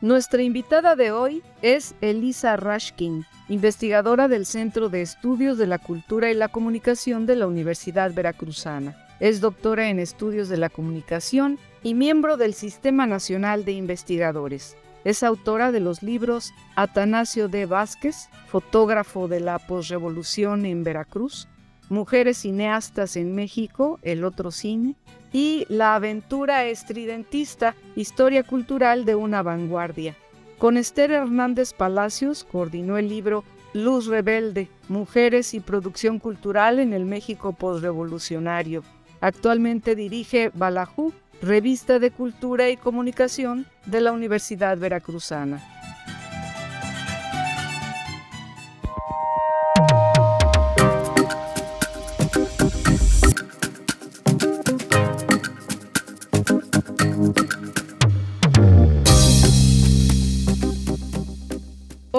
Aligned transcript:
Nuestra 0.00 0.42
invitada 0.42 0.94
de 0.94 1.10
hoy 1.10 1.42
es 1.60 1.96
Elisa 2.00 2.56
Rashkin, 2.56 3.26
investigadora 3.48 4.28
del 4.28 4.46
Centro 4.46 4.88
de 4.88 5.02
Estudios 5.02 5.58
de 5.58 5.66
la 5.66 5.78
Cultura 5.78 6.30
y 6.30 6.34
la 6.34 6.46
Comunicación 6.46 7.26
de 7.26 7.34
la 7.34 7.48
Universidad 7.48 8.14
Veracruzana. 8.14 8.96
Es 9.18 9.40
doctora 9.40 9.88
en 9.88 9.98
Estudios 9.98 10.48
de 10.48 10.56
la 10.56 10.68
Comunicación 10.68 11.58
y 11.82 11.94
miembro 11.94 12.36
del 12.36 12.54
Sistema 12.54 13.08
Nacional 13.08 13.64
de 13.64 13.72
Investigadores. 13.72 14.76
Es 15.02 15.24
autora 15.24 15.72
de 15.72 15.80
los 15.80 16.04
libros 16.04 16.52
Atanasio 16.76 17.48
D. 17.48 17.66
Vázquez, 17.66 18.28
fotógrafo 18.46 19.26
de 19.26 19.40
la 19.40 19.58
posrevolución 19.58 20.64
en 20.64 20.84
Veracruz, 20.84 21.48
Mujeres 21.88 22.38
cineastas 22.38 23.16
en 23.16 23.34
México, 23.34 23.98
El 24.02 24.22
otro 24.24 24.50
cine, 24.50 24.94
y 25.32 25.66
La 25.68 25.94
aventura 25.94 26.64
estridentista, 26.64 27.74
historia 27.96 28.42
cultural 28.42 29.04
de 29.04 29.14
una 29.14 29.42
vanguardia. 29.42 30.16
Con 30.58 30.76
Esther 30.76 31.12
Hernández 31.12 31.72
Palacios 31.72 32.44
coordinó 32.44 32.98
el 32.98 33.08
libro 33.08 33.44
Luz 33.74 34.06
Rebelde, 34.06 34.68
Mujeres 34.88 35.54
y 35.54 35.60
Producción 35.60 36.18
Cultural 36.18 36.78
en 36.78 36.92
el 36.92 37.04
México 37.04 37.52
Postrevolucionario. 37.52 38.82
Actualmente 39.20 39.94
dirige 39.94 40.50
Balajú, 40.54 41.12
revista 41.42 41.98
de 41.98 42.10
cultura 42.10 42.70
y 42.70 42.76
comunicación 42.76 43.66
de 43.86 44.00
la 44.00 44.12
Universidad 44.12 44.78
Veracruzana. 44.78 45.77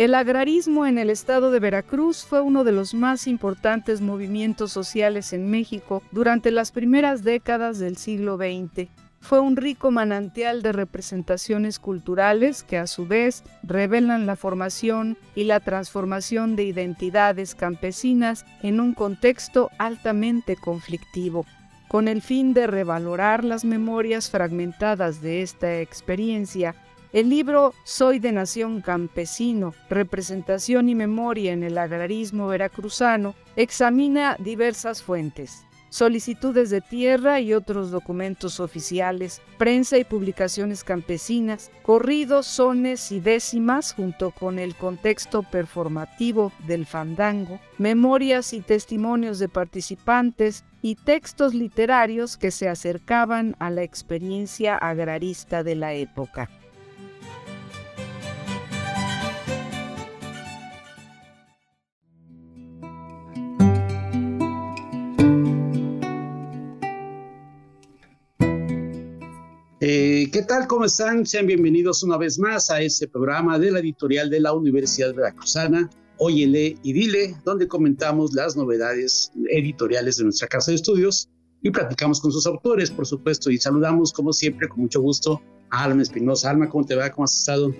El 0.00 0.14
agrarismo 0.14 0.86
en 0.86 0.96
el 0.96 1.10
estado 1.10 1.50
de 1.50 1.60
Veracruz 1.60 2.24
fue 2.24 2.40
uno 2.40 2.64
de 2.64 2.72
los 2.72 2.94
más 2.94 3.26
importantes 3.26 4.00
movimientos 4.00 4.72
sociales 4.72 5.34
en 5.34 5.50
México 5.50 6.02
durante 6.10 6.50
las 6.50 6.72
primeras 6.72 7.22
décadas 7.22 7.78
del 7.78 7.98
siglo 7.98 8.38
XX. 8.38 8.88
Fue 9.20 9.40
un 9.40 9.56
rico 9.56 9.90
manantial 9.90 10.62
de 10.62 10.72
representaciones 10.72 11.78
culturales 11.78 12.62
que 12.62 12.78
a 12.78 12.86
su 12.86 13.06
vez 13.06 13.44
revelan 13.62 14.24
la 14.24 14.36
formación 14.36 15.18
y 15.34 15.44
la 15.44 15.60
transformación 15.60 16.56
de 16.56 16.64
identidades 16.64 17.54
campesinas 17.54 18.46
en 18.62 18.80
un 18.80 18.94
contexto 18.94 19.68
altamente 19.76 20.56
conflictivo. 20.56 21.44
Con 21.88 22.08
el 22.08 22.22
fin 22.22 22.54
de 22.54 22.66
revalorar 22.66 23.44
las 23.44 23.66
memorias 23.66 24.30
fragmentadas 24.30 25.20
de 25.20 25.42
esta 25.42 25.78
experiencia, 25.80 26.74
el 27.12 27.28
libro 27.28 27.74
Soy 27.82 28.20
de 28.20 28.30
Nación 28.30 28.82
Campesino, 28.82 29.74
Representación 29.88 30.88
y 30.88 30.94
Memoria 30.94 31.52
en 31.52 31.64
el 31.64 31.76
Agrarismo 31.76 32.46
Veracruzano 32.46 33.34
examina 33.56 34.36
diversas 34.38 35.02
fuentes, 35.02 35.66
solicitudes 35.88 36.70
de 36.70 36.80
tierra 36.80 37.40
y 37.40 37.52
otros 37.52 37.90
documentos 37.90 38.60
oficiales, 38.60 39.42
prensa 39.58 39.98
y 39.98 40.04
publicaciones 40.04 40.84
campesinas, 40.84 41.72
corridos, 41.82 42.46
sones 42.46 43.10
y 43.10 43.18
décimas 43.18 43.92
junto 43.92 44.30
con 44.30 44.60
el 44.60 44.76
contexto 44.76 45.42
performativo 45.42 46.52
del 46.68 46.86
fandango, 46.86 47.58
memorias 47.76 48.52
y 48.52 48.60
testimonios 48.60 49.40
de 49.40 49.48
participantes 49.48 50.64
y 50.80 50.94
textos 50.94 51.54
literarios 51.54 52.36
que 52.36 52.52
se 52.52 52.68
acercaban 52.68 53.56
a 53.58 53.68
la 53.68 53.82
experiencia 53.82 54.76
agrarista 54.76 55.64
de 55.64 55.74
la 55.74 55.92
época. 55.94 56.48
¿Qué 70.32 70.42
tal? 70.42 70.68
¿Cómo 70.68 70.84
están? 70.84 71.26
Sean 71.26 71.48
bienvenidos 71.48 72.04
una 72.04 72.16
vez 72.16 72.38
más 72.38 72.70
a 72.70 72.80
este 72.80 73.08
programa 73.08 73.58
de 73.58 73.72
la 73.72 73.80
editorial 73.80 74.30
de 74.30 74.38
la 74.38 74.52
Universidad 74.52 75.12
Veracruzana, 75.12 75.90
Óyele 76.18 76.76
y 76.84 76.92
Dile, 76.92 77.34
donde 77.44 77.66
comentamos 77.66 78.32
las 78.32 78.56
novedades 78.56 79.32
editoriales 79.48 80.18
de 80.18 80.24
nuestra 80.24 80.46
casa 80.46 80.70
de 80.70 80.76
estudios 80.76 81.28
y 81.62 81.70
platicamos 81.70 82.20
con 82.20 82.30
sus 82.30 82.46
autores, 82.46 82.92
por 82.92 83.06
supuesto, 83.06 83.50
y 83.50 83.58
saludamos 83.58 84.12
como 84.12 84.32
siempre 84.32 84.68
con 84.68 84.82
mucho 84.82 85.00
gusto 85.00 85.42
a 85.68 85.82
Alma 85.82 86.02
Espinosa. 86.02 86.50
Alma, 86.50 86.68
¿cómo 86.68 86.84
te 86.84 86.94
va? 86.94 87.10
¿Cómo 87.10 87.24
has 87.24 87.36
estado? 87.36 87.74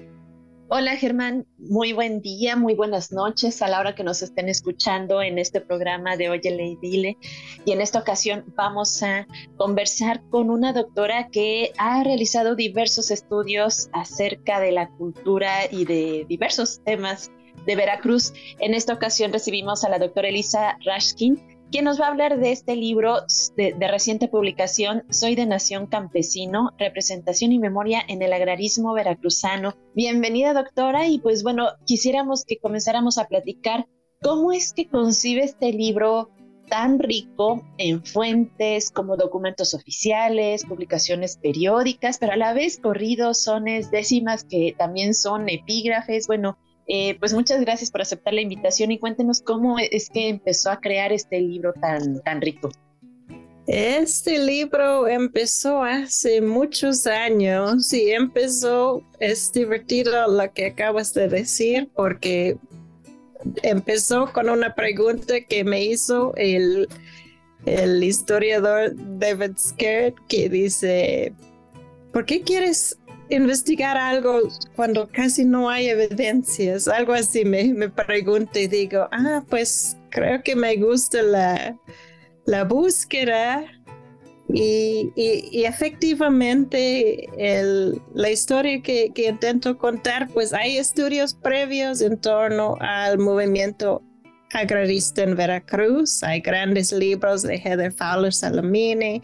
Hola 0.73 0.95
Germán, 0.95 1.49
muy 1.59 1.93
buen 1.93 2.23
día, 2.23 2.55
muy 2.55 2.77
buenas 2.77 3.11
noches 3.11 3.61
a 3.61 3.67
la 3.67 3.81
hora 3.81 3.97
que 3.97 4.05
nos 4.05 4.23
estén 4.23 4.49
escuchando 4.49 5.21
en 5.21 5.37
este 5.37 5.61
programa 5.61 6.17
de 6.17 6.31
Oye 6.31 6.57
y 6.63 6.77
Dile. 6.77 7.17
Y 7.65 7.73
en 7.73 7.81
esta 7.81 7.99
ocasión 7.99 8.45
vamos 8.55 9.03
a 9.03 9.27
conversar 9.57 10.23
con 10.31 10.49
una 10.49 10.73
doctora 10.73 11.27
que 11.27 11.73
ha 11.77 12.05
realizado 12.05 12.55
diversos 12.55 13.11
estudios 13.11 13.89
acerca 13.93 14.61
de 14.61 14.71
la 14.71 14.89
cultura 14.91 15.65
y 15.69 15.87
de 15.87 16.25
diversos 16.29 16.81
temas 16.85 17.33
de 17.67 17.75
Veracruz. 17.75 18.33
En 18.61 18.73
esta 18.73 18.95
ocasión 18.95 19.33
recibimos 19.33 19.83
a 19.83 19.89
la 19.89 19.99
doctora 19.99 20.29
Elisa 20.29 20.79
Rashkin, 20.85 21.60
quien 21.71 21.85
nos 21.85 22.01
va 22.01 22.07
a 22.07 22.11
hablar 22.11 22.39
de 22.39 22.51
este 22.51 22.75
libro 22.75 23.19
de, 23.57 23.75
reciente 23.89 24.27
publicación, 24.27 25.05
Soy 25.11 25.37
de 25.37 25.47
Nación 25.47 25.87
Campesino, 25.87 26.73
Representación 26.79 27.53
y 27.53 27.59
Memoria 27.59 28.03
en 28.09 28.23
el 28.23 28.33
Agrarismo 28.33 28.93
Veracruzano. 28.93 29.75
Bienvenida, 29.95 30.53
doctora, 30.53 31.07
y 31.07 31.21
pues 31.21 31.45
bueno, 31.45 31.69
quisiéramos 31.87 32.45
que 32.45 32.59
comenzáramos 32.59 33.19
a 33.19 33.29
platicar 33.29 33.87
cómo 34.21 34.53
es 34.53 34.73
que 34.73 34.89
concibe 34.89 35.45
este 35.45 35.73
libro 35.73 36.31
tan 36.69 36.99
rico 36.99 37.63
en 37.79 38.05
fuentes 38.05 38.91
como 38.91 39.17
documentos 39.17 39.73
oficiales, 39.75 40.65
publicaciones 40.65 41.37
periódicas, 41.37 42.19
pero 42.19 42.33
a 42.33 42.37
la 42.37 42.53
vez 42.53 42.79
corridos, 42.81 43.43
sones, 43.43 43.91
décimas 43.91 44.45
que 44.45 44.75
también 44.77 45.15
son 45.15 45.49
epígrafes, 45.49 46.27
bueno, 46.27 46.59
eh, 46.93 47.17
pues 47.21 47.33
muchas 47.33 47.61
gracias 47.61 47.89
por 47.89 48.03
aceptar 48.03 48.35
la 48.35 48.41
invitación 48.41 48.91
y 48.91 48.99
cuéntenos 48.99 49.41
cómo 49.41 49.79
es 49.79 50.11
que 50.11 50.29
empezó 50.29 50.73
a 50.73 50.81
crear 50.81 51.13
este 51.13 51.41
libro 51.41 51.73
tan, 51.75 52.21
tan 52.23 52.41
rico. 52.41 52.69
Este 53.69 54.45
libro 54.45 55.07
empezó 55.07 55.85
hace 55.85 56.41
muchos 56.41 57.07
años 57.07 57.93
y 57.93 58.11
empezó, 58.11 59.05
es 59.21 59.53
divertido 59.53 60.27
lo 60.27 60.53
que 60.53 60.67
acabas 60.67 61.15
de 61.15 61.29
decir 61.29 61.89
porque 61.95 62.59
empezó 63.63 64.33
con 64.33 64.51
una 64.51 64.75
pregunta 64.75 65.41
que 65.43 65.63
me 65.63 65.85
hizo 65.85 66.35
el, 66.35 66.89
el 67.67 68.03
historiador 68.03 68.95
David 69.21 69.53
Scared 69.57 70.15
que 70.29 70.49
dice, 70.49 71.33
¿por 72.13 72.27
qué 72.27 72.43
quieres 72.43 72.99
investigar 73.31 73.97
algo 73.97 74.41
cuando 74.77 75.09
casi 75.09 75.45
no 75.45 75.71
hay 75.71 75.89
evidencias, 75.89 76.89
algo 76.89 77.13
así 77.13 77.45
me, 77.45 77.73
me 77.73 77.89
pregunto 77.89 78.59
y 78.59 78.67
digo, 78.67 79.09
ah, 79.13 79.43
pues 79.49 79.97
creo 80.11 80.43
que 80.43 80.57
me 80.57 80.77
gusta 80.77 81.23
la, 81.23 81.77
la 82.47 82.65
búsqueda 82.65 83.65
y, 84.53 85.13
y, 85.15 85.65
efectivamente 85.65 87.29
la 88.15 88.31
historia 88.31 88.83
que, 88.83 89.13
que, 89.15 89.29
intento 89.29 89.79
contar, 89.79 90.29
pues 90.29 90.53
hay 90.53 90.77
estudios 90.77 91.35
previos 91.35 92.01
en 92.01 92.21
torno 92.21 92.77
al 92.81 93.19
movimiento 93.19 94.03
agrarista 94.53 95.23
en 95.23 95.37
Veracruz, 95.37 96.25
hay 96.25 96.41
grandes 96.41 96.93
libros 96.93 97.43
de 97.43 97.59
Heather 97.59 97.93
Fowler 97.93 98.33
Salamini, 98.33 99.23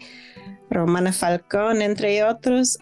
Romana 0.69 1.11
Falcón, 1.11 1.81
entre 1.81 2.23
otros, 2.23 2.77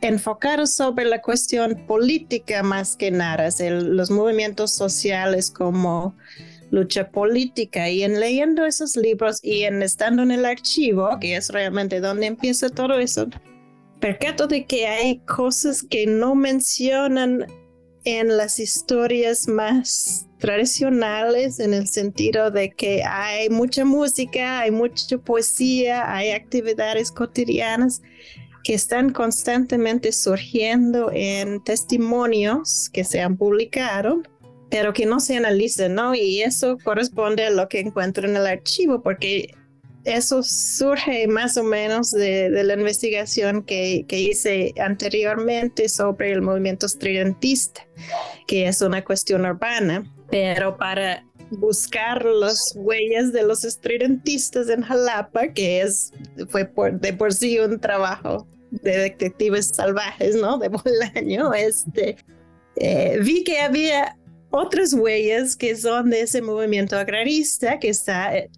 enfocar 0.00 0.66
sobre 0.66 1.04
la 1.04 1.22
cuestión 1.22 1.86
política 1.86 2.62
más 2.62 2.96
que 2.96 3.10
nada, 3.10 3.48
los 3.70 4.10
movimientos 4.10 4.72
sociales 4.72 5.50
como 5.50 6.14
lucha 6.70 7.10
política. 7.10 7.88
Y 7.88 8.02
en 8.02 8.20
leyendo 8.20 8.64
esos 8.64 8.96
libros 8.96 9.40
y 9.42 9.62
en 9.62 9.82
estando 9.82 10.22
en 10.22 10.30
el 10.30 10.44
archivo, 10.44 11.08
que 11.20 11.36
es 11.36 11.50
realmente 11.50 12.00
donde 12.00 12.26
empieza 12.26 12.68
todo 12.68 12.98
eso, 12.98 13.28
percato 14.00 14.46
de 14.46 14.66
que 14.66 14.86
hay 14.86 15.18
cosas 15.20 15.82
que 15.82 16.06
no 16.06 16.34
mencionan 16.34 17.46
en 18.04 18.36
las 18.36 18.60
historias 18.60 19.48
más 19.48 20.26
tradicionales 20.38 21.58
en 21.58 21.74
el 21.74 21.88
sentido 21.88 22.50
de 22.50 22.70
que 22.70 23.02
hay 23.02 23.48
mucha 23.48 23.84
música, 23.84 24.60
hay 24.60 24.70
mucha 24.70 25.18
poesía, 25.18 26.14
hay 26.14 26.30
actividades 26.30 27.10
cotidianas 27.10 28.02
que 28.66 28.74
están 28.74 29.12
constantemente 29.12 30.10
surgiendo 30.10 31.12
en 31.14 31.62
testimonios 31.62 32.90
que 32.92 33.04
se 33.04 33.20
han 33.20 33.36
publicado, 33.36 34.24
pero 34.68 34.92
que 34.92 35.06
no 35.06 35.20
se 35.20 35.36
analizan, 35.36 35.94
¿no? 35.94 36.16
Y 36.16 36.42
eso 36.42 36.76
corresponde 36.82 37.46
a 37.46 37.50
lo 37.50 37.68
que 37.68 37.78
encuentro 37.78 38.28
en 38.28 38.34
el 38.34 38.44
archivo, 38.44 39.02
porque 39.02 39.54
eso 40.02 40.42
surge 40.42 41.28
más 41.28 41.56
o 41.56 41.62
menos 41.62 42.10
de, 42.10 42.50
la 42.64 42.74
investigación 42.74 43.62
que, 43.62 44.04
que, 44.08 44.18
hice 44.18 44.74
anteriormente 44.80 45.88
sobre 45.88 46.32
el 46.32 46.42
movimiento 46.42 46.86
estridentista, 46.86 47.86
que 48.48 48.66
es 48.66 48.82
una 48.82 49.04
cuestión 49.04 49.46
urbana, 49.46 50.12
pero 50.28 50.76
para 50.76 51.24
buscar 51.52 52.24
las 52.24 52.72
huellas 52.74 53.32
de 53.32 53.44
los 53.44 53.64
estridentistas 53.64 54.68
en 54.70 54.82
Jalapa, 54.82 55.52
que 55.52 55.82
es, 55.82 56.10
fue 56.48 56.64
por, 56.64 56.98
de 56.98 57.12
por 57.12 57.32
sí 57.32 57.60
un 57.60 57.78
trabajo 57.78 58.44
de 58.70 58.98
detectives 58.98 59.68
salvajes, 59.68 60.36
¿no? 60.36 60.58
De 60.58 60.68
Bolaño, 60.68 61.54
este, 61.54 62.16
eh, 62.76 63.18
vi 63.22 63.44
que 63.44 63.60
había 63.60 64.16
otras 64.50 64.94
huellas 64.94 65.56
que 65.56 65.76
son 65.76 66.10
de 66.10 66.22
ese 66.22 66.40
movimiento 66.42 66.96
agrarista 66.96 67.78
que 67.78 67.88
está 67.88 68.36
eh, 68.36 68.50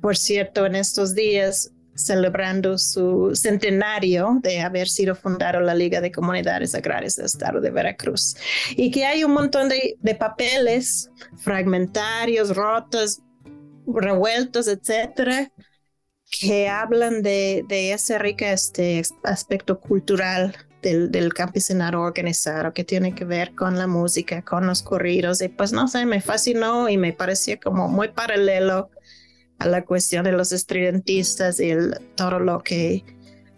por 0.00 0.16
cierto, 0.16 0.66
en 0.66 0.76
estos 0.76 1.14
días 1.14 1.72
celebrando 1.94 2.78
su 2.78 3.32
centenario 3.34 4.38
de 4.40 4.60
haber 4.60 4.88
sido 4.88 5.16
fundado 5.16 5.60
la 5.60 5.74
Liga 5.74 6.00
de 6.00 6.12
Comunidades 6.12 6.74
Agrarias 6.74 7.16
del 7.16 7.26
Estado 7.26 7.60
de 7.60 7.70
Veracruz. 7.70 8.36
Y 8.76 8.92
que 8.92 9.04
hay 9.04 9.24
un 9.24 9.32
montón 9.32 9.68
de, 9.68 10.14
papeles 10.14 11.10
fragmentarios, 11.38 12.54
rotos, 12.54 13.20
revueltos, 13.86 14.68
etcétera, 14.68 15.50
que 16.30 16.68
hablan 16.68 17.22
de, 17.22 17.64
ese 17.68 18.18
rico 18.18 18.44
este 18.44 19.02
aspecto 19.24 19.80
cultural 19.80 20.54
del, 20.82 21.32
campesinado 21.34 22.00
organizado 22.00 22.72
que 22.72 22.84
tiene 22.84 23.14
que 23.14 23.24
ver 23.24 23.54
con 23.54 23.78
la 23.78 23.86
música, 23.86 24.42
con 24.42 24.66
los 24.66 24.82
corridos. 24.82 25.40
Y 25.42 25.48
pues 25.48 25.72
no 25.72 25.88
sé, 25.88 26.06
me 26.06 26.20
fascinó 26.20 26.88
y 26.88 26.96
me 26.96 27.12
parecía 27.12 27.58
como 27.58 27.88
muy 27.88 28.08
paralelo 28.08 28.90
a 29.58 29.66
la 29.66 29.84
cuestión 29.84 30.24
de 30.24 30.32
los 30.32 30.52
estridentistas 30.52 31.58
y 31.60 31.70
el, 31.70 31.98
todo 32.14 32.38
lo 32.38 32.62
que, 32.62 33.04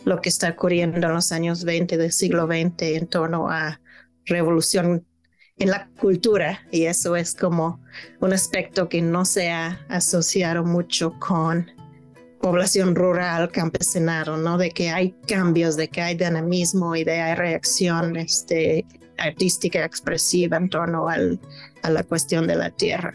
lo 0.04 0.20
que 0.20 0.30
está 0.30 0.50
ocurriendo 0.50 0.96
en 0.96 1.12
los 1.12 1.32
años 1.32 1.64
20 1.64 1.98
del 1.98 2.12
siglo 2.12 2.46
XX 2.46 2.82
en 2.82 3.06
torno 3.06 3.50
a 3.50 3.80
revolución 4.24 5.04
en 5.58 5.70
la 5.70 5.90
cultura 6.00 6.60
y 6.70 6.86
eso 6.86 7.16
es 7.16 7.34
como 7.34 7.82
un 8.20 8.32
aspecto 8.32 8.88
que 8.88 9.02
no 9.02 9.26
se 9.26 9.50
ha 9.50 9.84
asociado 9.90 10.64
mucho 10.64 11.18
con 11.18 11.70
población 12.40 12.94
rural, 12.94 13.50
campesinado, 13.50 14.36
¿no? 14.36 14.58
De 14.58 14.70
que 14.70 14.90
hay 14.90 15.14
cambios, 15.28 15.76
de 15.76 15.88
que 15.88 16.00
hay 16.00 16.16
dinamismo 16.16 16.96
y 16.96 17.04
de 17.04 17.20
hay 17.20 17.34
reacción 17.34 18.16
este, 18.16 18.86
artística 19.18 19.84
expresiva 19.84 20.56
en 20.56 20.68
torno 20.68 21.08
al, 21.08 21.38
a 21.82 21.90
la 21.90 22.02
cuestión 22.02 22.46
de 22.46 22.56
la 22.56 22.70
tierra. 22.70 23.14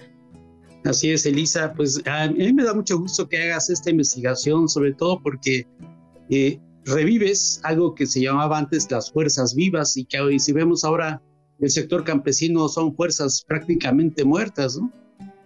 Así 0.86 1.12
es, 1.12 1.26
Elisa. 1.26 1.74
Pues 1.74 2.02
a 2.06 2.28
mí 2.28 2.54
me 2.54 2.64
da 2.64 2.74
mucho 2.74 3.00
gusto 3.00 3.28
que 3.28 3.42
hagas 3.42 3.70
esta 3.70 3.90
investigación, 3.90 4.70
sobre 4.70 4.94
todo 4.94 5.20
porque 5.22 5.68
eh, 6.30 6.60
revives 6.86 7.60
algo 7.64 7.96
que 7.96 8.06
se 8.06 8.22
llamaba 8.22 8.60
antes 8.60 8.90
las 8.92 9.12
fuerzas 9.12 9.56
vivas 9.56 9.98
y 9.98 10.06
que 10.06 10.20
hoy, 10.20 10.40
si 10.40 10.54
vemos 10.54 10.84
ahora 10.84 11.22
el 11.60 11.70
sector 11.72 12.04
campesino 12.04 12.68
son 12.68 12.96
fuerzas 12.96 13.44
prácticamente 13.48 14.24
muertas, 14.24 14.78
¿no? 14.78 14.92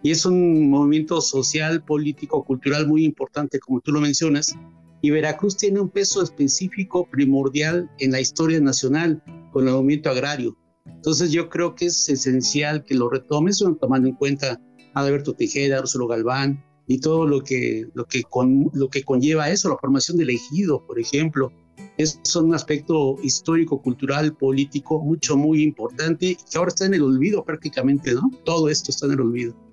Y 0.02 0.12
es 0.12 0.26
un 0.26 0.70
movimiento 0.70 1.20
social, 1.22 1.84
político, 1.84 2.44
cultural 2.44 2.88
muy 2.88 3.04
importante, 3.04 3.60
como 3.60 3.82
tú 3.82 3.92
lo 3.92 4.00
mencionas. 4.00 4.56
Y 5.02 5.10
Veracruz 5.10 5.58
tiene 5.58 5.80
un 5.80 5.90
peso 5.90 6.22
específico, 6.22 7.08
primordial 7.10 7.90
en 8.00 8.12
la 8.12 8.22
historia 8.22 8.60
nacional 8.60 9.22
con 9.52 9.68
el 9.68 9.74
movimiento 9.74 10.10
agrario. 10.10 10.58
Entonces 10.86 11.32
yo 11.32 11.50
creo 11.50 11.76
que 11.76 11.86
es 11.86 12.10
esencial 12.10 12.84
que 12.84 12.96
lo 12.96 13.10
retomes, 13.10 13.64
tomando 13.80 14.08
en 14.08 14.16
cuenta 14.16 14.60
Alberto 14.94 15.34
Tejeda, 15.34 15.82
Úrsulo 15.82 16.08
Galván 16.08 16.64
y 16.88 17.00
todo 17.00 17.28
lo 17.28 17.44
que, 17.44 17.86
lo, 17.94 18.06
que 18.06 18.24
con, 18.24 18.70
lo 18.74 18.90
que 18.90 19.04
conlleva 19.04 19.50
eso, 19.50 19.70
la 19.70 19.78
formación 19.78 20.18
del 20.18 20.32
ejido, 20.32 20.86
por 20.86 21.00
ejemplo. 21.00 21.52
Es 21.98 22.20
un 22.36 22.54
aspecto 22.54 23.18
histórico, 23.24 23.82
cultural, 23.82 24.36
político, 24.36 25.00
mucho, 25.00 25.38
muy 25.38 25.64
importante, 25.64 26.36
que 26.36 26.58
ahora 26.58 26.70
está 26.70 26.86
en 26.86 26.94
el 26.94 27.04
olvido 27.04 27.44
prácticamente, 27.44 28.14
¿no? 28.14 28.32
Todo 28.44 28.70
esto 28.70 28.92
está 28.92 29.06
en 29.06 29.14
el 29.14 29.22
olvido. 29.22 29.69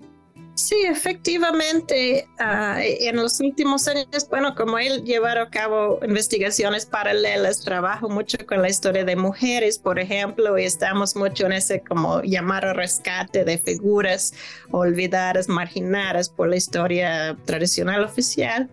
Sí, 0.57 0.75
efectivamente, 0.85 2.27
ah, 2.39 2.79
en 2.81 3.17
los 3.17 3.39
últimos 3.39 3.87
años, 3.87 4.27
bueno, 4.27 4.55
como 4.55 4.79
él 4.79 5.03
llevar 5.03 5.37
a 5.37 5.51
cabo 5.51 5.99
investigaciones 6.01 6.83
paralelas, 6.87 7.61
trabajo 7.61 8.09
mucho 8.09 8.39
con 8.47 8.63
la 8.63 8.69
historia 8.69 9.05
de 9.05 9.15
mujeres, 9.15 9.77
por 9.77 9.99
ejemplo, 9.99 10.57
y 10.57 10.63
estamos 10.63 11.15
mucho 11.15 11.45
en 11.45 11.51
ese 11.51 11.83
como 11.83 12.23
llamar 12.23 12.65
a 12.65 12.73
rescate 12.73 13.45
de 13.45 13.59
figuras 13.59 14.33
olvidadas, 14.71 15.47
marginadas 15.47 16.27
por 16.27 16.49
la 16.49 16.55
historia 16.55 17.37
tradicional 17.45 18.03
oficial, 18.03 18.67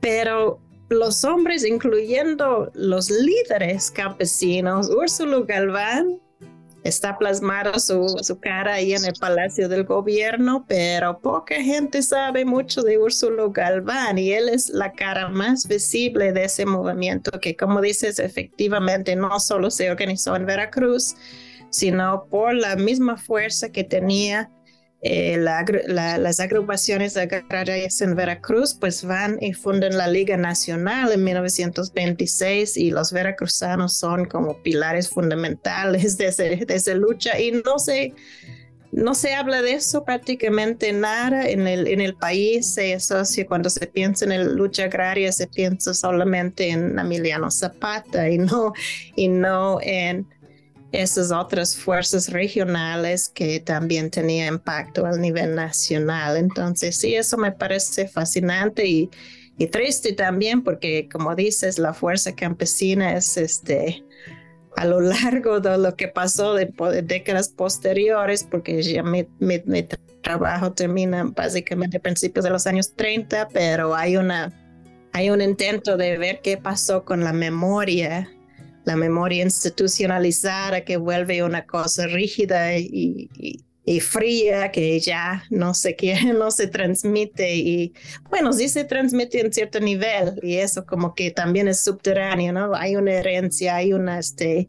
pero 0.00 0.58
los 0.88 1.22
hombres, 1.22 1.66
incluyendo 1.66 2.70
los 2.72 3.10
líderes 3.10 3.90
campesinos, 3.90 4.88
Úrsulo 4.88 5.44
Galván, 5.44 6.18
está 6.88 7.18
plasmado 7.18 7.78
su, 7.78 8.38
cara 8.40 8.74
ahí 8.74 8.94
en 8.94 9.04
el 9.04 9.12
Palacio 9.18 9.68
del 9.68 9.84
Gobierno, 9.84 10.64
pero 10.66 11.20
poca 11.20 11.56
gente 11.62 12.02
sabe 12.02 12.44
mucho 12.44 12.82
de 12.82 12.98
Úrsulo 12.98 13.52
Galván 13.52 14.18
y 14.18 14.32
él 14.32 14.48
es 14.48 14.68
la 14.68 14.92
cara 14.92 15.28
más 15.28 15.66
visible 15.68 16.32
de 16.32 16.44
ese 16.44 16.66
movimiento 16.66 17.38
que, 17.40 17.56
como 17.56 17.80
dices, 17.80 18.18
efectivamente 18.18 19.14
no 19.16 19.38
solo 19.38 19.70
se 19.70 19.90
organizó 19.90 20.34
en 20.34 20.46
Veracruz, 20.46 21.14
sino 21.70 22.26
por 22.30 22.54
la 22.54 22.76
misma 22.76 23.16
fuerza 23.16 23.70
que 23.70 23.84
tenía 23.84 24.50
eh, 25.00 25.36
las 25.38 26.40
agrupaciones 26.40 27.16
agrarias 27.16 28.00
en 28.00 28.16
Veracruz 28.16 28.74
pues 28.74 29.04
van 29.04 29.38
y 29.40 29.52
fundan 29.52 29.96
la 29.96 30.08
Liga 30.08 30.36
Nacional 30.36 31.12
en 31.12 31.22
1926 31.22 32.76
y 32.76 32.90
los 32.90 33.12
veracruzanos 33.12 33.96
son 33.96 34.24
como 34.24 34.60
pilares 34.60 35.08
fundamentales 35.08 36.18
de, 36.18 36.66
esa 36.68 36.94
lucha. 36.94 37.38
Y 37.38 37.52
no 37.52 37.78
se, 37.78 38.12
no 38.90 39.14
se 39.14 39.34
habla 39.34 39.62
de 39.62 39.74
eso 39.74 40.04
prácticamente 40.04 40.92
nada 40.92 41.48
en 41.48 41.68
el, 41.68 41.86
en 41.86 42.00
el 42.00 42.16
país, 42.16 42.66
se 42.74 42.94
asocia 42.94 43.46
cuando 43.46 43.70
se 43.70 43.86
piensa 43.86 44.24
en 44.24 44.30
la 44.32 44.52
lucha 44.52 44.84
agraria 44.84 45.30
se 45.30 45.46
piensa 45.46 45.94
solamente 45.94 46.70
en 46.70 46.98
Emiliano 46.98 47.52
Zapata 47.52 48.28
y 48.28 48.38
no, 48.38 48.72
y 49.14 49.28
no 49.28 49.78
en 49.80 50.26
esas 50.92 51.30
otras 51.32 51.76
fuerzas 51.76 52.30
regionales 52.30 53.28
que 53.28 53.60
también 53.60 54.10
tenían 54.10 54.54
impacto 54.54 55.04
a 55.04 55.16
nivel 55.16 55.54
nacional. 55.54 56.36
Entonces, 56.36 56.96
sí, 56.96 57.14
eso 57.14 57.36
me 57.36 57.52
parece 57.52 58.08
fascinante 58.08 58.86
y, 58.86 59.10
triste 59.72 60.12
también 60.12 60.62
porque, 60.62 61.08
como 61.10 61.34
dices, 61.34 61.80
la 61.80 61.92
fuerza 61.92 62.32
campesina 62.34 63.16
es 63.16 63.36
este 63.36 64.04
a 64.76 64.84
lo 64.84 65.00
largo 65.00 65.58
de 65.58 65.76
lo 65.76 65.96
que 65.96 66.06
pasó 66.06 66.54
de, 66.54 66.72
décadas 67.02 67.48
posteriores, 67.48 68.44
porque 68.44 68.80
ya 68.80 69.02
mi, 69.02 69.26
mi, 69.40 69.58
trabajo 70.22 70.72
termina 70.72 71.24
básicamente 71.24 71.96
a 71.96 72.00
principios 72.00 72.44
de 72.44 72.50
los 72.50 72.68
años 72.68 72.94
30, 72.94 73.48
pero 73.48 73.96
hay 73.96 74.16
una 74.16 74.52
hay 75.12 75.30
un 75.30 75.40
intento 75.40 75.96
de 75.96 76.16
ver 76.18 76.40
qué 76.42 76.56
pasó 76.56 77.04
con 77.04 77.24
la 77.24 77.32
memoria 77.32 78.30
la 78.88 78.96
memoria 78.96 79.44
institucionalizada 79.44 80.82
que 80.82 80.96
vuelve 80.96 81.42
una 81.42 81.66
cosa 81.66 82.06
rígida 82.06 82.78
y, 82.78 83.28
fría 84.00 84.70
que 84.70 84.98
ya 85.00 85.44
no 85.50 85.74
se 85.74 85.94
quiere, 85.94 86.32
no 86.32 86.50
se 86.50 86.68
transmite 86.68 87.54
y 87.56 87.92
bueno, 88.30 88.52
sí 88.52 88.68
se 88.68 88.84
transmite 88.84 89.40
en 89.40 89.52
cierto 89.52 89.78
nivel 89.80 90.40
y 90.42 90.56
eso 90.56 90.86
como 90.86 91.14
que 91.14 91.30
también 91.30 91.68
es 91.68 91.82
subterráneo, 91.84 92.52
¿no? 92.52 92.74
Hay 92.74 92.96
una 92.96 93.12
herencia, 93.12 93.76
hay 93.76 93.92
una, 93.92 94.18
este, 94.18 94.68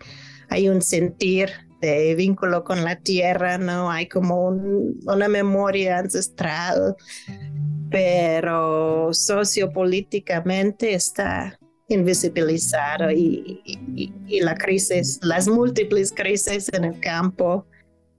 hay 0.49 0.67
un 0.67 0.81
sentir 0.81 1.49
de 1.81 2.15
vínculo 2.15 2.63
con 2.65 2.83
la 2.83 2.97
tierra, 2.97 3.57
¿no? 3.57 3.89
Hay 3.89 4.07
como 4.07 4.47
una 4.47 5.27
memoria 5.29 5.99
ancestral, 5.99 6.95
pero 7.89 9.13
sociopolíticamente 9.13 10.93
está 10.93 11.58
invisibilizado 11.89 13.11
y, 13.11 13.61
y, 13.65 14.39
la 14.41 14.55
crisis, 14.55 15.19
las 15.23 15.47
múltiples 15.47 16.11
crisis 16.11 16.71
en 16.73 16.85
el 16.85 16.99
campo 16.99 17.65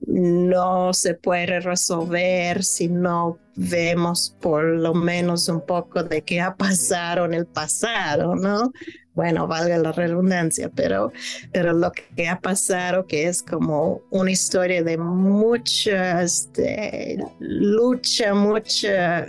no 0.06 0.92
se 0.92 1.14
puede 1.14 1.60
resolver 1.60 2.64
si 2.64 2.88
no 2.88 3.38
vemos 3.54 4.36
por 4.40 4.64
lo 4.64 4.94
menos 4.94 5.48
un 5.48 5.60
poco 5.64 6.02
de 6.02 6.22
qué 6.22 6.40
ha 6.40 6.54
pasado 6.54 7.26
en 7.26 7.34
el 7.34 7.46
pasado, 7.46 8.34
¿no? 8.34 8.72
Bueno, 9.14 9.46
valga 9.46 9.76
la 9.76 9.92
redundancia, 9.92 10.70
pero, 10.74 11.12
pero 11.52 11.72
lo 11.72 11.92
que 11.92 12.28
ha 12.28 12.40
pasado 12.40 13.06
que 13.06 13.26
es 13.26 13.42
como 13.42 14.00
una 14.10 14.30
historia 14.30 14.82
de 14.82 14.96
mucha 14.96 16.22
este, 16.22 17.18
lucha, 17.38 18.32
mucha, 18.32 19.26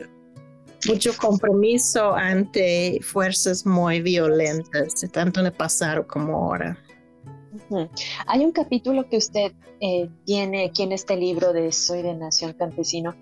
mucho 0.88 1.12
compromiso 1.18 2.14
ante 2.14 3.00
fuerzas 3.02 3.66
muy 3.66 4.02
violentas, 4.02 5.06
tanto 5.12 5.40
en 5.40 5.48
el 5.48 5.54
pasado 5.54 6.08
como 6.08 6.36
ahora. 6.36 6.78
Hay 8.28 8.46
un 8.46 8.52
capítulo 8.52 9.08
que 9.10 9.18
usted 9.18 9.54
eh, 9.80 10.10
tiene 10.26 10.66
aquí 10.66 10.84
en 10.84 10.92
este 10.92 11.16
libro 11.16 11.54
de 11.54 11.72
Soy 11.72 12.02
de 12.02 12.14
Nación 12.14 12.54
Campesino 12.54 13.16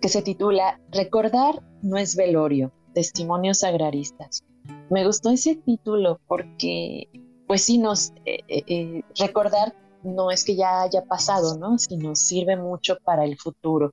que 0.00 0.08
se 0.08 0.22
titula 0.22 0.80
Recordar 0.90 1.62
no 1.82 1.98
es 1.98 2.16
velorio, 2.16 2.72
testimonios 2.94 3.64
agraristas. 3.64 4.44
Me 4.88 5.06
gustó 5.06 5.30
ese 5.30 5.56
título 5.56 6.20
porque, 6.26 7.08
pues 7.46 7.62
sí, 7.62 7.78
nos 7.78 8.12
eh, 8.24 8.42
eh, 8.48 9.02
recordar 9.18 9.74
no 10.02 10.30
es 10.30 10.44
que 10.44 10.56
ya 10.56 10.82
haya 10.82 11.04
pasado, 11.04 11.58
¿no? 11.58 11.78
Sino 11.78 12.16
sirve 12.16 12.56
mucho 12.56 12.96
para 13.04 13.24
el 13.24 13.36
futuro. 13.36 13.92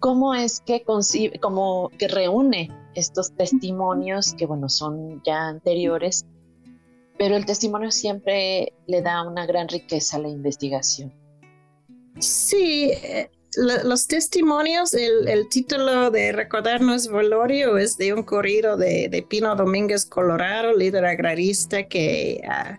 ¿Cómo 0.00 0.34
es 0.34 0.60
que 0.60 0.82
concibe, 0.82 1.38
como 1.38 1.90
que 1.98 2.08
reúne 2.08 2.70
estos 2.94 3.32
testimonios 3.34 4.34
que, 4.34 4.46
bueno, 4.46 4.68
son 4.68 5.22
ya 5.24 5.48
anteriores 5.48 6.26
pero 7.18 7.36
el 7.36 7.46
testimonio 7.46 7.90
siempre 7.90 8.72
le 8.86 9.02
da 9.02 9.26
una 9.26 9.46
gran 9.46 9.68
riqueza 9.68 10.16
a 10.16 10.20
la 10.20 10.28
investigación. 10.28 11.12
Sí, 12.18 12.90
eh, 12.92 13.30
los 13.56 14.06
testimonios, 14.06 14.94
el, 14.94 15.48
título 15.48 16.10
de 16.10 16.32
Recordarnos 16.32 17.08
Valorio 17.08 17.78
es 17.78 17.96
de 17.96 18.12
un 18.12 18.22
corrido 18.22 18.76
de, 18.76 19.24
Pino 19.28 19.54
Domínguez 19.54 20.06
Colorado, 20.06 20.74
líder 20.74 21.04
agrarista 21.04 21.84
que, 21.84 22.40
ah, 22.48 22.78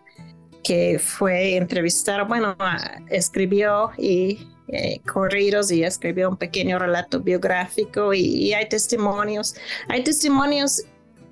que 0.64 1.00
fue 1.00 1.56
entrevistado, 1.56 2.28
bueno, 2.28 2.56
ah, 2.60 3.00
escribió 3.10 3.92
y 3.98 4.48
eh, 4.70 5.00
corridos 5.12 5.72
y 5.72 5.84
escribió 5.84 6.30
un 6.30 6.38
pequeño 6.38 6.80
relato 6.80 7.22
biográfico 7.22 8.14
y, 8.14 8.20
y, 8.22 8.54
hay 8.54 8.68
testimonios. 8.68 9.56
Hay 9.88 10.04
testimonios, 10.04 10.84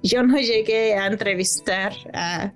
yo 0.04 0.24
no 0.24 0.38
llegué 0.38 0.96
a 0.96 1.08
entrevistar 1.08 1.94
a 2.14 2.54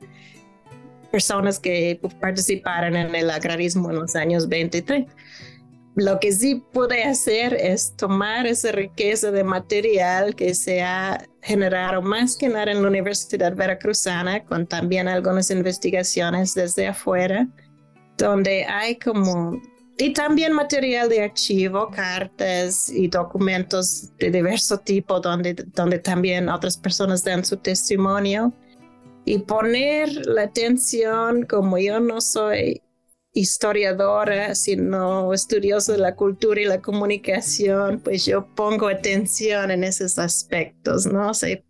personas 1.12 1.59
que 1.59 2.00
participaron 2.19 2.95
en 2.95 3.13
el 3.13 3.29
agrarismo 3.29 3.89
en 3.89 3.98
los 3.98 4.15
años 4.15 4.48
23. 4.48 5.05
Lo 5.95 6.19
que 6.19 6.31
sí 6.31 6.63
pude 6.71 7.03
hacer 7.03 7.53
es 7.53 7.95
tomar 7.98 8.48
esa 8.48 8.71
riqueza 8.71 9.31
de 9.31 9.43
material 9.43 10.33
que 10.36 10.53
se 10.53 10.81
ha 10.81 11.25
generado 11.41 12.01
más 12.01 12.38
que 12.38 12.48
nada 12.48 12.71
en 12.71 12.81
la 12.81 12.88
Universidad 12.88 13.53
Veracruzana, 13.55 14.45
con 14.45 14.65
también 14.65 15.09
algunas 15.09 15.51
investigaciones 15.51 16.53
desde 16.53 16.88
afuera, 16.88 17.48
donde 18.17 18.65
hay 18.65 18.98
como 18.98 19.59
y 20.00 20.13
también 20.13 20.53
material 20.53 21.10
de 21.10 21.24
archivo, 21.24 21.89
cartas 21.91 22.88
y 22.89 23.10
documentos 23.10 24.15
de 24.18 24.32
diverso 24.32 24.77
tipo 24.77 25.20
donde, 25.20 25.53
donde 25.53 26.00
también 26.00 26.48
otras 26.48 26.77
personas 26.77 27.24
dan 27.25 27.44
su 27.44 27.58
testimonio 27.58 28.53
y 29.25 29.39
poner 29.39 30.25
la 30.25 30.44
atención, 30.44 31.46
como 31.46 31.77
yo 31.77 32.00
no 32.00 32.22
soy 32.22 32.82
historiadora, 33.34 34.56
sino 34.56 35.34
estudioso 35.34 35.91
de 35.91 35.98
la 35.98 36.15
cultura 36.15 36.62
y 36.62 36.65
la 36.65 36.82
comunicación, 36.82 38.00
pues 38.00 38.25
yo 38.25 38.48
pongo 38.56 38.88
atención 38.88 39.70
en 39.70 39.84
esos 39.84 40.18
aspectos, 40.18 41.06
¿no? 41.06 41.34
sé 41.34 41.65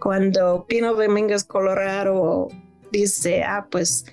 cuando 0.00 0.66
Pino 0.66 0.94
Domínguez 0.94 1.44
Colorado 1.44 2.48
dice, 2.92 3.42
ah, 3.42 3.66
pues 3.70 4.06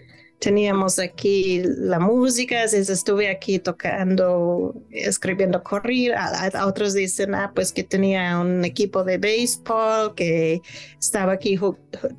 teníamos 0.45 0.99
aquí 0.99 1.63
la 1.63 1.99
música, 1.99 2.65
estuve 2.65 3.31
aquí 3.31 3.57
tocando, 3.57 4.75
escribiendo 4.91 5.63
correr, 5.63 6.13
a, 6.13 6.67
otros 6.67 6.93
dicen, 6.93 7.33
ah, 7.33 7.51
pues 7.55 7.71
que 7.71 7.83
tenía 7.83 8.37
un 8.37 8.63
equipo 8.63 9.03
de 9.03 9.17
béisbol, 9.17 10.13
que 10.13 10.61
estaba 10.99 11.31
aquí 11.31 11.59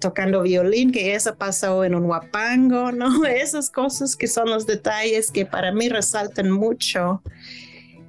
tocando 0.01 0.43
violín, 0.43 0.91
que 0.91 1.15
eso 1.15 1.37
pasó 1.37 1.85
en 1.85 1.95
un 1.95 2.07
huapango, 2.07 2.91
¿no? 3.01 3.25
Esas 3.25 3.71
cosas 3.71 4.17
que 4.17 4.27
son 4.27 4.51
los 4.51 4.67
detalles 4.67 5.31
que 5.31 5.47
para 5.47 5.71
mí 5.71 5.89
resaltan 5.89 6.51
mucho 6.51 7.23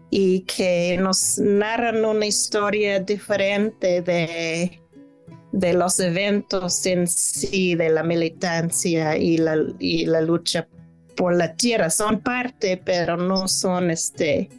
y 0.10 0.40
que 0.46 0.98
nos 1.00 1.38
narran 1.38 2.04
una 2.04 2.26
historia 2.26 3.00
diferente 3.02 4.02
de 4.02 4.82
de 5.58 5.74
los 5.74 6.00
eventos 6.00 6.86
en 6.86 7.08
sí, 7.08 7.74
de 7.74 7.90
la 7.90 8.04
militancia 8.04 9.18
y 9.18 9.38
la, 9.38 9.58
y 9.80 10.06
la 10.06 10.22
lucha 10.22 10.68
por 11.16 11.36
la 11.36 11.56
tierra. 11.56 11.90
Son 11.90 12.20
parte, 12.20 12.80
pero 12.84 13.18
no 13.18 13.48
son 13.48 13.90
este, 13.90 14.50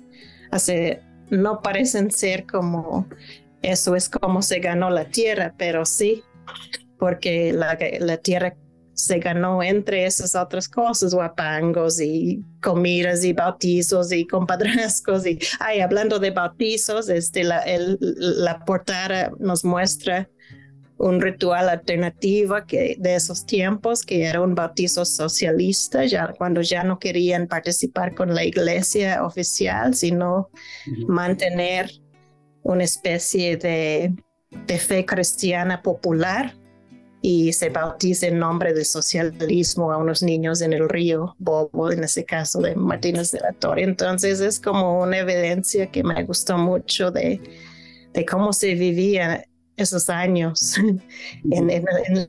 hace, 0.50 1.00
no 1.31 1.62
parecen 1.62 2.11
ser 2.11 2.47
como 2.47 3.07
eso 3.62 3.95
es 3.95 4.09
como 4.09 4.43
se 4.43 4.59
ganó 4.59 4.90
la 4.90 5.05
tierra, 5.05 5.55
pero 5.57 5.85
sí, 5.85 6.25
porque 6.99 7.52
la, 7.52 7.78
la 8.00 8.17
tierra 8.17 8.57
se 8.93 9.21
ganó 9.21 9.62
entre 9.62 10.05
esas 10.05 10.35
otras 10.35 10.69
cosas, 10.69 11.14
guapangos 11.14 12.00
y 12.00 12.43
comidas 12.61 13.23
y 13.23 13.33
bautizos 13.33 14.11
y 14.11 14.26
compadrazcos. 14.26 15.25
Y 15.26 15.38
ay, 15.61 15.81
hablando 15.81 16.19
de 16.19 16.33
bautizos, 16.33 17.09
este, 17.09 17.45
la, 17.45 17.62
la 18.00 18.64
portada 18.64 19.31
nos 19.38 19.64
muestra 19.64 20.28
un 20.99 21.21
ritual 21.21 21.69
alternativo 21.69 22.57
que 22.67 22.97
de 22.99 23.14
esos 23.14 23.47
tiempos 23.47 24.05
que 24.05 24.25
era 24.25 24.40
un 24.40 24.55
bautizo 24.55 25.05
socialista 25.05 26.05
ya 26.05 26.35
cuando 26.37 26.61
ya 26.61 26.83
no 26.83 26.99
querían 26.99 27.47
participar 27.47 28.14
con 28.14 28.35
la 28.35 28.45
iglesia 28.45 29.25
oficial 29.25 29.95
sino 29.95 30.50
mantener 31.07 31.90
una 32.62 32.85
especie 32.85 33.57
de, 33.57 34.12
de, 34.67 34.78
fe 34.78 35.07
cristiana 35.07 35.81
popular 35.83 36.55
y 37.23 37.52
se 37.52 37.71
bautiza 37.71 38.26
en 38.26 38.38
nombre 38.38 38.75
del 38.75 38.85
socialismo 38.85 39.93
a 39.93 39.97
unos 39.97 40.23
niños 40.23 40.61
en 40.61 40.73
el 40.73 40.88
río 40.88 41.35
Bobo, 41.38 41.90
en 41.90 42.05
ese 42.05 42.25
caso 42.25 42.61
de 42.61 42.76
Martínez 42.76 43.33
de 43.33 43.40
la 43.40 43.52
Torre. 43.52 43.83
Entonces 43.83 44.40
es 44.40 44.61
como 44.61 45.00
una 45.00 45.19
evidencia 45.19 45.90
que 45.90 46.05
me 46.05 46.23
gustó 46.25 46.59
mucho 46.59 47.11
de, 47.11 47.40
de 48.12 48.25
cómo 48.25 48.52
se 48.52 48.75
vivía 48.75 49.48
esos 49.78 50.11
años, 50.11 50.76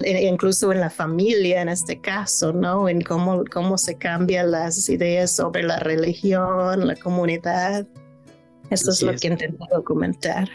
incluso 0.05 0.71
en 0.71 0.79
la 0.79 0.89
familia 0.89 1.61
en 1.61 1.69
este 1.69 1.99
caso, 1.99 2.53
¿no? 2.53 2.87
En 2.87 3.01
cómo, 3.01 3.43
cómo 3.51 3.77
se 3.77 3.95
cambian 3.95 4.51
las 4.51 4.87
ideas 4.87 5.35
sobre 5.35 5.63
la 5.63 5.79
religión, 5.79 6.87
la 6.87 6.95
comunidad. 6.95 7.87
Eso 8.69 8.91
es 8.91 9.01
lo 9.01 9.15
que 9.15 9.27
intento 9.27 9.65
documentar. 9.73 10.47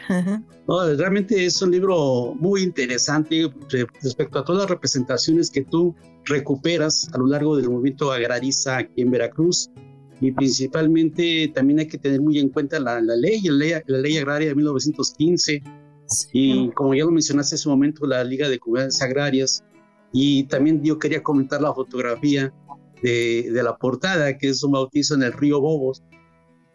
realmente 0.97 1.45
es 1.45 1.61
un 1.61 1.71
libro 1.71 2.33
muy 2.39 2.63
interesante 2.63 3.51
respecto 4.01 4.39
a 4.39 4.45
todas 4.45 4.61
las 4.61 4.69
representaciones 4.69 5.49
que 5.49 5.65
tú 5.65 5.93
recuperas 6.23 7.09
a 7.13 7.17
lo 7.17 7.27
largo 7.27 7.57
del 7.57 7.69
movimiento 7.69 8.13
agrarista 8.13 8.77
aquí 8.77 9.01
en 9.01 9.11
Veracruz. 9.11 9.69
Y 10.21 10.31
principalmente 10.31 11.51
también 11.53 11.79
hay 11.79 11.87
que 11.87 11.97
tener 11.97 12.21
muy 12.21 12.39
en 12.39 12.47
cuenta 12.47 12.79
la, 12.79 13.01
ley, 13.01 13.41
la 13.41 13.53
ley, 13.53 13.73
la 13.85 13.97
ley 13.97 14.17
agraria 14.17 14.47
de 14.47 14.55
1915, 14.55 15.61
y 16.33 16.69
como 16.71 16.93
ya 16.93 17.05
lo 17.05 17.11
mencionaste 17.11 17.55
hace 17.55 17.67
un 17.67 17.75
momento, 17.75 18.05
la 18.05 18.23
Liga 18.23 18.49
de 18.49 18.59
Comunidades 18.59 19.01
Agrarias. 19.01 19.63
Y 20.11 20.45
también 20.45 20.81
yo 20.83 20.97
quería 20.97 21.21
comentar 21.21 21.61
la 21.61 21.73
fotografía 21.73 22.53
de, 23.01 23.49
de 23.51 23.63
la 23.63 23.75
portada, 23.77 24.37
que 24.37 24.49
es 24.49 24.63
un 24.63 24.71
bautizo 24.71 25.15
en 25.15 25.23
el 25.23 25.33
río 25.33 25.59
Bobos, 25.59 26.03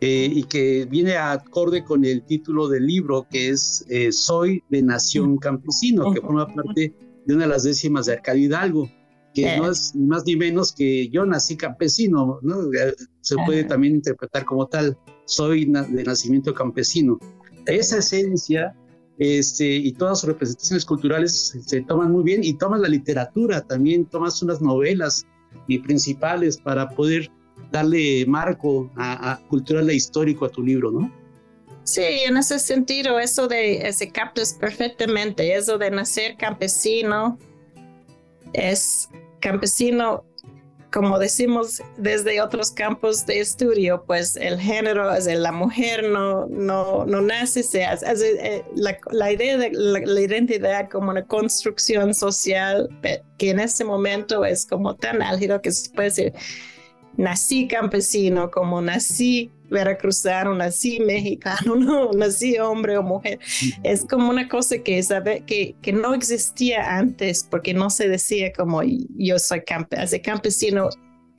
eh, 0.03 0.31
y 0.33 0.45
que 0.45 0.87
viene 0.87 1.17
acorde 1.17 1.85
con 1.85 2.07
el 2.07 2.25
título 2.25 2.69
del 2.69 2.87
libro, 2.87 3.27
que 3.31 3.51
es 3.51 3.85
eh, 3.91 4.11
Soy 4.13 4.65
de 4.71 4.83
Nación 4.83 5.37
Campesino, 5.37 6.15
que 6.15 6.23
forma 6.23 6.47
parte 6.47 6.95
de 7.27 7.35
una 7.35 7.45
de 7.45 7.51
las 7.51 7.65
décimas 7.65 8.07
de 8.07 8.15
Arcadio 8.15 8.47
Hidalgo, 8.47 8.91
que 9.35 9.59
no 9.59 9.71
es 9.71 9.95
más 9.95 10.25
ni 10.25 10.37
menos 10.37 10.73
que 10.73 11.11
yo 11.11 11.27
nací 11.27 11.55
campesino, 11.55 12.39
¿no? 12.41 12.57
se 13.21 13.37
puede 13.45 13.65
también 13.65 13.97
interpretar 13.97 14.47
como 14.47 14.67
tal, 14.67 14.97
soy 15.27 15.67
de 15.67 16.03
nacimiento 16.03 16.55
campesino. 16.55 17.19
Esa 17.67 17.99
esencia 17.99 18.75
este, 19.21 19.67
y 19.67 19.93
todas 19.93 20.21
sus 20.21 20.31
representaciones 20.31 20.87
culturales 20.87 21.55
se, 21.67 21.83
toman 21.83 22.11
muy 22.11 22.25
bien 22.25 22.43
y 22.43 22.55
tomas 22.55 22.81
la 22.81 22.89
literatura 22.89 23.61
también, 23.61 24.07
tomas 24.07 24.43
unas 24.43 24.63
novelas 24.63 25.27
principales 25.85 26.57
para 26.57 26.89
poder 26.89 27.31
darle 27.71 28.25
marco 28.27 28.91
a, 28.97 29.39
cultural 29.51 29.91
e 29.91 29.95
histórico 29.95 30.47
a 30.47 30.49
tu 30.49 30.63
libro, 30.63 30.91
¿no? 30.91 31.13
Sí, 31.85 32.01
en 32.01 32.39
ese 32.39 32.59
sentido, 32.59 33.19
eso 33.19 33.47
de, 33.47 33.93
se 33.93 34.11
captas 34.11 34.55
perfectamente, 34.55 35.55
eso 35.55 35.77
de 35.77 35.91
nacer 35.91 36.37
campesino, 36.39 37.39
es 38.55 39.11
campesino 39.41 40.25
como 40.93 41.19
decimos 41.19 41.83
desde 41.97 42.41
otros 42.41 42.73
campos 42.73 43.25
de 43.27 43.41
estudio, 43.41 44.03
pues 44.07 44.37
el 44.37 44.59
género, 44.59 45.13
es 45.15 45.27
la 45.27 45.53
mujer 45.53 46.09
no, 46.09 46.47
no, 46.47 47.05
no 47.07 47.21
nace, 47.21 47.63
se 47.63 47.85
hace, 47.85 48.07
eh, 48.41 48.65
la, 48.75 49.33
idea 49.33 49.57
de 49.57 49.71
la, 49.73 50.21
identidad 50.21 50.89
como 50.91 51.11
una 51.11 51.25
construcción 51.25 52.15
social 52.15 52.89
que 53.39 53.51
en 53.51 53.61
este 53.61 53.85
momento 53.85 54.45
es 54.45 54.67
como 54.67 54.97
tan 54.97 55.23
álgido 55.23 55.63
que 55.63 55.71
se 55.71 55.91
puede 55.91 56.09
decir, 56.09 56.33
nací 57.17 57.69
campesino, 57.69 58.51
como 58.51 58.81
nací 58.81 59.53
veracruzano, 59.71 60.55
nací 60.55 61.01
mexicano, 61.01 61.75
no, 61.77 62.13
nací 62.13 62.59
hombre 62.59 62.99
o 62.99 63.03
mujer. 63.03 63.39
Es 63.83 64.05
como 64.05 64.29
una 64.29 64.49
cosa 64.49 64.79
que, 64.79 65.03
sabe, 65.03 65.43
que, 65.47 65.77
que 65.81 65.93
no 65.93 66.15
existía 66.15 66.97
antes 66.99 67.47
porque 67.49 67.73
no 67.73 67.91
se 67.91 68.09
decía 68.09 68.53
como 68.53 68.83
yo 68.83 69.39
soy 69.39 69.63
campesino. 69.63 70.23
campesino 70.23 70.89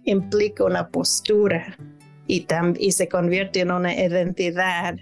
implica 0.05 0.63
una 0.63 0.89
postura 0.89 1.77
y, 2.27 2.45
y 2.79 2.91
se 2.91 3.07
convierte 3.07 3.59
en 3.61 3.71
una 3.71 3.93
identidad, 3.93 4.95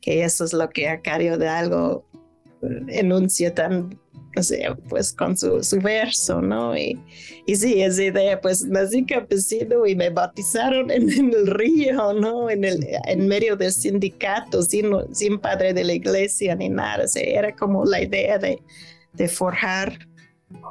que 0.00 0.24
eso 0.24 0.44
es 0.44 0.52
lo 0.52 0.70
que 0.70 0.88
Acario 0.88 1.36
de 1.36 1.48
algo 1.48 2.06
enuncia 2.88 3.54
tan 3.54 3.98
pues 4.88 5.12
con 5.12 5.36
su, 5.36 5.60
verso, 5.82 6.40
¿no? 6.40 6.76
Y, 6.76 6.98
y 7.46 7.56
sí, 7.56 7.82
esa 7.82 8.04
idea, 8.04 8.40
pues 8.40 8.64
nací 8.64 9.04
campesino 9.04 9.86
y 9.86 9.94
me 9.94 10.10
bautizaron 10.10 10.90
en, 10.90 11.10
el 11.10 11.46
río, 11.46 12.12
¿no? 12.14 12.50
En, 12.50 12.64
el, 12.64 12.86
en 13.06 13.26
medio 13.28 13.56
de 13.56 13.70
sindicatos, 13.70 14.68
sin, 14.68 14.90
sin 15.12 15.38
padre 15.38 15.72
de 15.72 15.84
la 15.84 15.94
iglesia 15.94 16.54
ni 16.54 16.68
nada. 16.68 17.04
O 17.04 17.18
era 17.18 17.54
como 17.54 17.84
la 17.84 18.02
idea 18.02 18.38
de, 18.38 18.62
de 19.12 19.28
forjar 19.28 20.08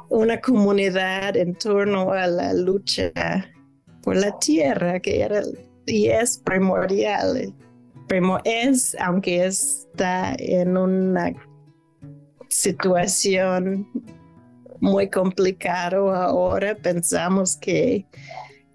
una 0.08 0.40
comunidad 0.40 1.36
en 1.36 1.54
torno 1.54 2.12
a 2.12 2.26
la 2.26 2.52
lucha 2.52 3.12
por 4.02 4.16
la 4.16 4.38
tierra, 4.38 5.00
que 5.00 5.22
era 5.22 5.42
y 5.86 6.08
es 6.08 6.38
primordial. 6.38 7.52
Primo 8.08 8.38
es, 8.44 8.96
aunque 9.00 9.46
está 9.46 10.34
en 10.38 10.76
una 10.76 11.32
situación 12.52 13.88
muy 14.80 15.08
complicado 15.08 16.12
ahora. 16.12 16.74
Pensamos 16.76 17.56
que 17.56 18.04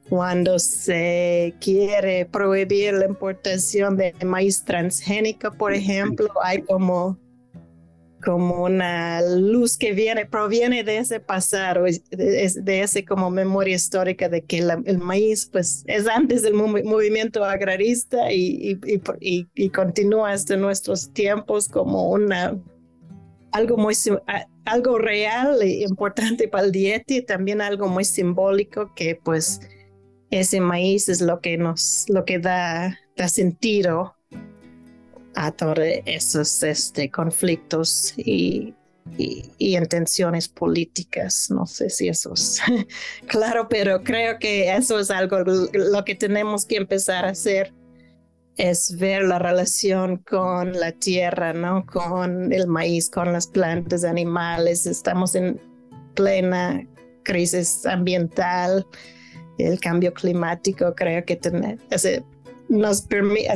cuando 0.09 0.57
se 0.57 1.53
quiere 1.59 2.25
prohibir 2.25 2.93
la 2.93 3.05
importación 3.05 3.97
de 3.97 4.13
maíz 4.25 4.63
transgénico, 4.63 5.51
por 5.51 5.73
ejemplo, 5.73 6.29
hay 6.41 6.61
como, 6.61 7.19
como 8.23 8.63
una 8.63 9.21
luz 9.21 9.77
que 9.77 9.91
viene, 9.91 10.25
proviene 10.25 10.85
de 10.85 10.99
ese 10.99 11.19
pasado, 11.19 11.83
de, 11.83 12.53
de 12.55 12.81
ese 12.81 13.03
como 13.03 13.29
memoria 13.29 13.75
histórica 13.75 14.29
de 14.29 14.43
que 14.43 14.59
el 14.59 14.97
maíz 14.97 15.49
pues 15.51 15.83
es 15.87 16.07
antes 16.07 16.41
del 16.41 16.53
movimiento 16.53 17.43
agrarista 17.43 18.31
y, 18.31 18.79
y, 19.19 19.47
y 19.53 19.69
continúa 19.71 20.31
hasta 20.31 20.55
nuestros 20.55 21.11
tiempos 21.11 21.67
como 21.67 22.11
una 22.11 22.57
algo 23.51 23.77
muy 23.77 23.95
algo 24.65 24.97
real 24.97 25.61
e 25.61 25.83
importante 25.83 26.47
para 26.47 26.65
el 26.65 26.71
dieta 26.71 27.13
y 27.13 27.21
también 27.21 27.61
algo 27.61 27.87
muy 27.87 28.03
simbólico 28.03 28.93
que 28.95 29.15
pues 29.15 29.61
ese 30.29 30.59
maíz 30.59 31.09
es 31.09 31.21
lo 31.21 31.39
que 31.39 31.57
nos 31.57 32.05
lo 32.09 32.25
que 32.25 32.39
da, 32.39 32.97
da 33.15 33.27
sentido 33.27 34.15
a 35.35 35.51
todos 35.51 35.77
esos 36.05 36.63
este, 36.63 37.11
conflictos 37.11 38.13
y, 38.17 38.73
y, 39.17 39.51
y, 39.59 39.77
intenciones 39.77 40.47
políticas. 40.47 41.51
No 41.51 41.67
sé 41.67 41.91
si 41.91 42.07
eso 42.07 42.33
es 42.33 42.59
claro, 43.27 43.69
pero 43.69 44.03
creo 44.03 44.39
que 44.39 44.75
eso 44.75 44.99
es 44.99 45.11
algo 45.11 45.37
lo 45.73 46.03
que 46.03 46.15
tenemos 46.15 46.65
que 46.65 46.77
empezar 46.77 47.23
a 47.23 47.29
hacer 47.29 47.71
es 48.57 48.97
ver 48.97 49.23
la 49.23 49.39
relación 49.39 50.17
con 50.17 50.73
la 50.73 50.91
tierra, 50.91 51.53
¿no? 51.53 51.85
Con 51.85 52.51
el 52.51 52.67
maíz, 52.67 53.09
con 53.09 53.31
las 53.31 53.47
plantas, 53.47 54.03
animales. 54.03 54.85
Estamos 54.85 55.35
en 55.35 55.61
plena 56.15 56.85
crisis 57.23 57.85
ambiental, 57.85 58.85
el 59.59 59.79
cambio 59.79 60.13
climático, 60.13 60.93
creo 60.95 61.23
que 61.25 61.39
nos 62.69 63.01
permite, 63.01 63.49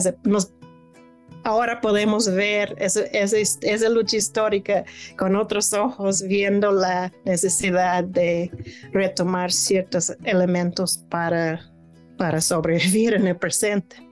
ahora 1.43 1.81
podemos 1.81 2.29
ver 2.29 2.75
esa, 2.77 3.89
lucha 3.89 4.17
histórica 4.17 4.83
con 5.17 5.35
otros 5.35 5.73
ojos, 5.73 6.21
viendo 6.23 6.71
la 6.71 7.11
necesidad 7.25 8.03
de 8.03 8.51
retomar 8.91 9.51
ciertos 9.51 10.15
elementos 10.23 11.03
para, 11.09 11.71
para 12.17 12.41
sobrevivir 12.41 13.13
en 13.13 13.27
el 13.27 13.37
presente. 13.37 14.10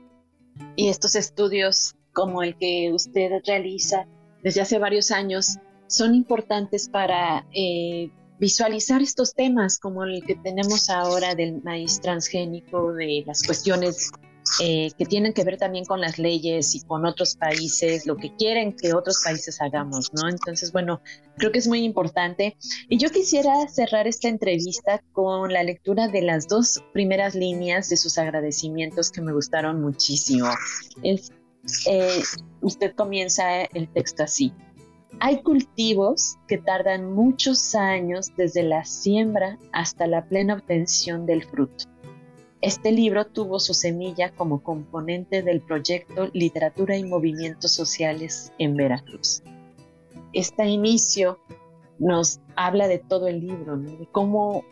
Y 0.79 0.87
estos 0.87 1.15
estudios 1.15 1.97
como 2.13 2.41
el 2.41 2.55
que 2.55 2.89
usted 2.93 3.31
realiza 3.45 4.07
desde 4.41 4.61
hace 4.61 4.79
varios 4.79 5.11
años 5.11 5.57
son 5.87 6.15
importantes 6.15 6.87
para 6.87 7.45
eh, 7.53 8.09
visualizar 8.39 9.01
estos 9.01 9.33
temas 9.33 9.77
como 9.77 10.05
el 10.05 10.23
que 10.23 10.35
tenemos 10.35 10.89
ahora 10.89 11.35
del 11.35 11.61
maíz 11.63 11.99
transgénico, 11.99 12.93
de 12.93 13.25
las 13.27 13.43
cuestiones 13.43 14.09
eh, 14.61 14.91
que 14.97 15.05
tienen 15.05 15.33
que 15.33 15.43
ver 15.43 15.57
también 15.57 15.85
con 15.85 16.01
las 16.01 16.19
leyes 16.19 16.75
y 16.75 16.81
con 16.81 17.05
otros 17.05 17.35
países, 17.35 18.05
lo 18.05 18.17
que 18.17 18.35
quieren 18.35 18.75
que 18.75 18.93
otros 18.93 19.21
países 19.23 19.61
hagamos, 19.61 20.11
¿no? 20.13 20.27
Entonces, 20.27 20.71
bueno, 20.71 21.01
creo 21.37 21.51
que 21.51 21.59
es 21.59 21.67
muy 21.67 21.83
importante. 21.83 22.57
Y 22.89 22.97
yo 22.97 23.09
quisiera 23.09 23.67
cerrar 23.69 24.07
esta 24.07 24.27
entrevista 24.27 25.01
con 25.13 25.53
la 25.53 25.63
lectura 25.63 26.09
de 26.09 26.21
las 26.21 26.47
dos 26.47 26.83
primeras 26.93 27.35
líneas 27.35 27.89
de 27.89 27.97
sus 27.97 28.17
agradecimientos 28.17 29.11
que 29.11 29.21
me 29.21 29.31
gustaron 29.31 29.81
muchísimo. 29.81 30.49
Eh, 31.03 32.21
usted 32.61 32.93
comienza 32.95 33.63
el 33.63 33.87
texto 33.93 34.23
así. 34.23 34.53
Hay 35.21 35.41
cultivos 35.41 36.37
que 36.47 36.57
tardan 36.57 37.13
muchos 37.13 37.75
años 37.75 38.27
desde 38.37 38.63
la 38.63 38.85
siembra 38.85 39.57
hasta 39.71 40.05
la 40.07 40.25
plena 40.25 40.55
obtención 40.55 41.25
del 41.25 41.43
fruto 41.43 41.88
este 42.61 42.91
libro 42.91 43.25
tuvo 43.25 43.59
su 43.59 43.73
semilla 43.73 44.31
como 44.31 44.61
componente 44.61 45.41
del 45.41 45.61
proyecto 45.61 46.29
Literatura 46.33 46.97
y 46.97 47.03
Movimientos 47.03 47.71
Sociales 47.71 48.51
en 48.57 48.75
Veracruz. 48.75 49.41
Este 50.33 50.65
inicio 50.67 51.39
nos 51.99 52.39
habla 52.55 52.87
de 52.87 52.99
todo 52.99 53.27
el 53.27 53.39
libro, 53.39 53.77
de 53.77 54.07
cómo 54.11 54.63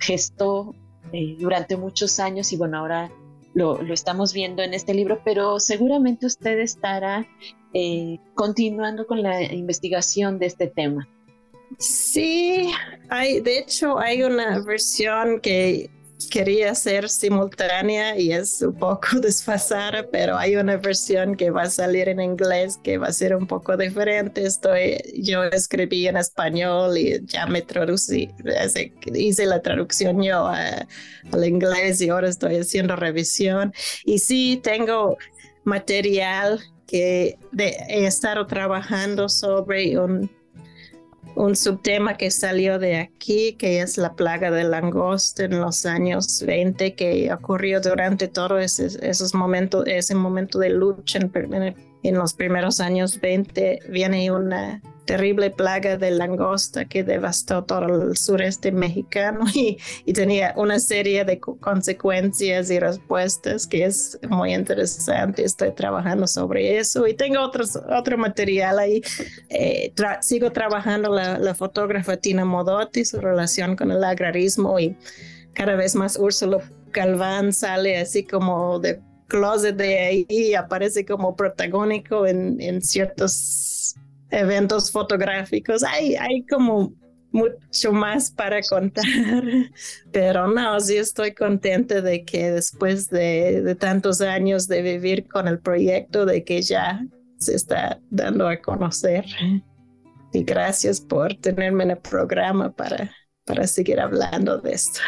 gestó 0.00 0.74
eh, 1.12 1.36
durante 1.38 1.76
muchos 1.76 2.18
años 2.18 2.52
y 2.52 2.56
bueno, 2.56 2.78
ahora 2.78 3.10
lo, 3.52 3.80
estamos 3.92 4.32
viendo 4.32 4.62
en 4.62 4.74
este 4.74 4.94
libro, 4.94 5.20
pero 5.24 5.60
seguramente 5.60 6.26
usted 6.26 6.58
estará 6.58 7.26
eh, 7.72 8.18
continuando 8.34 9.06
con 9.06 9.22
la 9.22 9.42
investigación 9.42 10.38
de 10.38 10.46
este 10.46 10.66
tema. 10.66 11.08
Sí, 11.78 12.70
hay, 13.08 13.40
de 13.40 13.58
hecho 13.58 13.98
hay 13.98 14.22
una 14.22 14.60
versión 14.60 15.40
que 15.40 15.90
quería 16.28 16.74
ser 16.74 17.08
simultánea 17.08 18.18
y 18.18 18.32
es 18.32 18.62
un 18.62 18.74
poco 18.74 19.08
desfasada, 19.20 20.06
pero 20.10 20.36
hay 20.36 20.56
una 20.56 20.76
versión 20.76 21.36
que 21.36 21.50
va 21.50 21.62
a 21.62 21.70
salir 21.70 22.08
en 22.08 22.20
inglés 22.20 22.78
que 22.82 22.98
va 22.98 23.08
a 23.08 23.12
ser 23.12 23.34
un 23.34 23.46
poco 23.46 23.76
diferente. 23.76 24.44
Estoy, 24.44 24.98
yo 25.16 25.44
escribí 25.44 26.06
en 26.06 26.16
español 26.16 26.96
y 26.98 27.24
ya 27.26 27.46
me 27.46 27.62
traducí, 27.62 28.30
hice 29.14 29.46
la 29.46 29.60
traducción 29.62 30.22
yo 30.22 30.46
al 30.46 31.44
inglés 31.44 32.00
y 32.00 32.08
ahora 32.08 32.28
estoy 32.28 32.56
haciendo 32.56 32.96
revisión. 32.96 33.72
Y 34.04 34.18
sí, 34.18 34.60
tengo 34.62 35.16
material 35.64 36.60
que 36.86 37.38
he 37.58 38.06
estado 38.06 38.46
trabajando 38.46 39.28
sobre 39.28 39.98
un 39.98 40.30
un 41.36 41.56
subtema 41.56 42.16
que 42.16 42.30
salió 42.30 42.78
de 42.78 42.96
aquí, 42.96 43.54
que 43.54 43.80
es 43.80 43.98
la 43.98 44.14
plaga 44.14 44.50
de 44.50 44.64
langosta 44.64 45.44
en 45.44 45.60
los 45.60 45.86
años 45.86 46.42
20, 46.46 46.94
que 46.94 47.32
ocurrió 47.32 47.80
durante 47.80 48.28
todo 48.28 48.58
ese, 48.58 48.88
esos 49.08 49.34
momentos, 49.34 49.84
ese 49.86 50.14
momento 50.14 50.58
de 50.58 50.70
lucha 50.70 51.18
en, 51.18 51.54
en 51.54 51.93
los 52.12 52.34
primeros 52.34 52.80
años 52.80 53.20
20. 53.20 53.80
Viene 53.88 54.30
una 54.30 54.82
terrible 55.04 55.50
plaga 55.50 55.96
de 55.96 56.10
langosta 56.10 56.84
que 56.86 57.04
devastó 57.04 57.64
todo 57.64 57.86
el 57.86 58.16
sureste 58.16 58.72
mexicano 58.72 59.44
y, 59.54 59.78
tenía 60.12 60.54
una 60.56 60.78
serie 60.78 61.24
de 61.24 61.40
consecuencias 61.40 62.70
y 62.70 62.78
respuestas 62.78 63.66
que 63.66 63.84
es 63.84 64.18
muy 64.28 64.54
interesante. 64.54 65.44
Estoy 65.44 65.72
trabajando 65.72 66.26
sobre 66.26 66.78
eso 66.78 67.06
y 67.06 67.14
tengo 67.14 67.40
otros, 67.40 67.76
otro 67.76 68.16
material 68.16 68.78
ahí. 68.78 69.02
Eh, 69.48 69.92
sigo 70.20 70.52
trabajando 70.52 71.12
la, 71.12 71.38
la 71.38 71.54
fotógrafa 71.54 72.16
Tina 72.16 72.44
Modotti, 72.44 73.04
su 73.04 73.20
relación 73.20 73.76
con 73.76 73.90
el 73.90 74.04
agrarismo 74.04 74.78
y 74.78 74.96
cada 75.52 75.74
vez 75.74 75.94
más 75.94 76.16
Úrsulo 76.16 76.60
Calván 76.92 77.52
sale 77.52 77.98
así 77.98 78.24
como 78.24 78.78
de 78.78 79.00
closet 79.34 79.74
de 79.74 79.98
ahí 79.98 80.54
aparece 80.54 81.04
como 81.04 81.34
protagónico 81.34 82.24
en, 82.24 82.60
en 82.60 82.80
ciertos 82.80 83.96
eventos 84.30 84.92
fotográficos. 84.92 85.82
Hay, 85.82 86.14
hay 86.14 86.46
como 86.46 86.94
mucho 87.32 87.92
más 87.92 88.30
para 88.30 88.62
contar, 88.62 89.04
pero 90.12 90.46
no, 90.46 90.78
sí 90.78 90.96
estoy 90.98 91.34
contenta 91.34 92.00
de 92.00 92.24
que 92.24 92.52
después 92.52 93.10
de, 93.10 93.60
de, 93.62 93.74
tantos 93.74 94.20
años 94.20 94.68
de 94.68 94.82
vivir 94.82 95.26
con 95.26 95.48
el 95.48 95.58
proyecto, 95.58 96.26
de 96.26 96.44
que 96.44 96.62
ya 96.62 97.04
se 97.38 97.56
está 97.56 97.98
dando 98.10 98.48
a 98.48 98.56
conocer. 98.58 99.24
Y 100.32 100.44
gracias 100.44 101.00
por 101.00 101.34
tenerme 101.34 101.82
en 101.82 101.90
el 101.90 101.98
programa 101.98 102.70
para, 102.70 103.10
para 103.44 103.66
seguir 103.66 103.98
hablando 103.98 104.58
de 104.58 104.74
esto. 104.74 105.00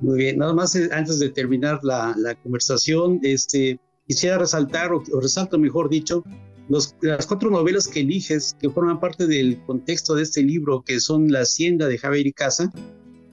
Muy 0.00 0.18
bien, 0.18 0.38
nada 0.38 0.52
más 0.52 0.74
eh, 0.74 0.88
antes 0.92 1.18
de 1.18 1.30
terminar 1.30 1.80
la, 1.82 2.14
la 2.18 2.34
conversación, 2.34 3.20
este, 3.22 3.78
quisiera 4.06 4.38
resaltar, 4.38 4.92
o, 4.92 5.02
o 5.12 5.20
resalto 5.20 5.58
mejor 5.58 5.88
dicho, 5.88 6.22
las 6.68 7.26
cuatro 7.26 7.50
novelas 7.50 7.86
que 7.86 8.00
eliges, 8.00 8.56
que 8.60 8.68
forman 8.70 8.98
parte 8.98 9.26
del 9.26 9.62
contexto 9.66 10.14
de 10.14 10.24
este 10.24 10.42
libro, 10.42 10.82
que 10.82 10.98
son 10.98 11.30
La 11.30 11.40
Hacienda 11.40 11.86
de 11.86 11.98
Javier 11.98 12.26
y 12.26 12.32
Casa, 12.32 12.72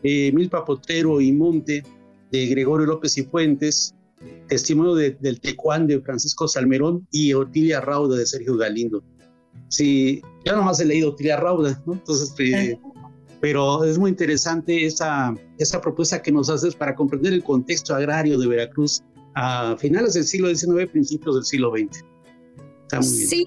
eh, 0.04 0.32
Milpa 0.34 0.64
y 1.20 1.32
Monte 1.32 1.84
de 2.32 2.48
Gregorio 2.48 2.86
López 2.86 3.18
y 3.18 3.24
Fuentes, 3.24 3.96
Testimonio 4.48 4.96
del 4.96 5.40
Tecuán 5.42 5.88
de 5.88 6.00
Francisco 6.02 6.48
Salmerón 6.48 7.08
y 7.12 7.34
Otilia 7.34 7.82
Rauda 7.82 8.18
de 8.18 8.26
Sergio 8.26 8.56
Galindo. 8.56 9.04
Sí, 9.68 10.22
ya 10.46 10.56
nomás 10.56 10.80
he 10.80 10.86
leído 10.86 11.12
Otilia 11.12 11.38
Rauda, 11.38 11.82
¿no? 11.86 11.94
Entonces, 11.94 12.34
eh, 12.40 12.78
pero 13.44 13.84
es 13.84 13.98
muy 13.98 14.10
interesante 14.10 14.86
esa, 14.86 15.36
esa 15.58 15.82
propuesta 15.82 16.22
que 16.22 16.32
nos 16.32 16.50
haces 16.50 16.74
para 16.74 16.96
comprender 16.96 17.34
el 17.34 17.44
contexto 17.44 17.94
agrario 17.94 18.40
de 18.40 18.48
Veracruz 18.48 19.04
a 19.36 19.76
finales 19.78 20.14
del 20.14 20.24
siglo 20.24 20.48
XIX, 20.48 20.90
principios 20.90 21.36
del 21.36 21.44
siglo 21.44 21.74
XX. 21.76 22.06
Sí, 23.02 23.46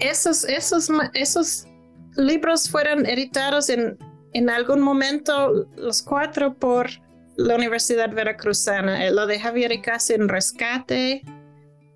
esos, 0.00 0.42
esos, 0.42 0.88
esos 1.14 1.68
libros 2.16 2.68
fueron 2.68 3.06
editados 3.06 3.68
en, 3.68 3.96
en 4.32 4.50
algún 4.50 4.80
momento, 4.80 5.68
los 5.76 6.02
cuatro, 6.02 6.56
por 6.56 6.88
la 7.36 7.54
Universidad 7.54 8.12
Veracruzana. 8.12 9.06
Eh, 9.06 9.12
lo 9.12 9.28
de 9.28 9.38
Javier 9.38 9.70
y 9.70 9.80
Casa 9.80 10.14
en 10.14 10.28
Rescate, 10.28 11.22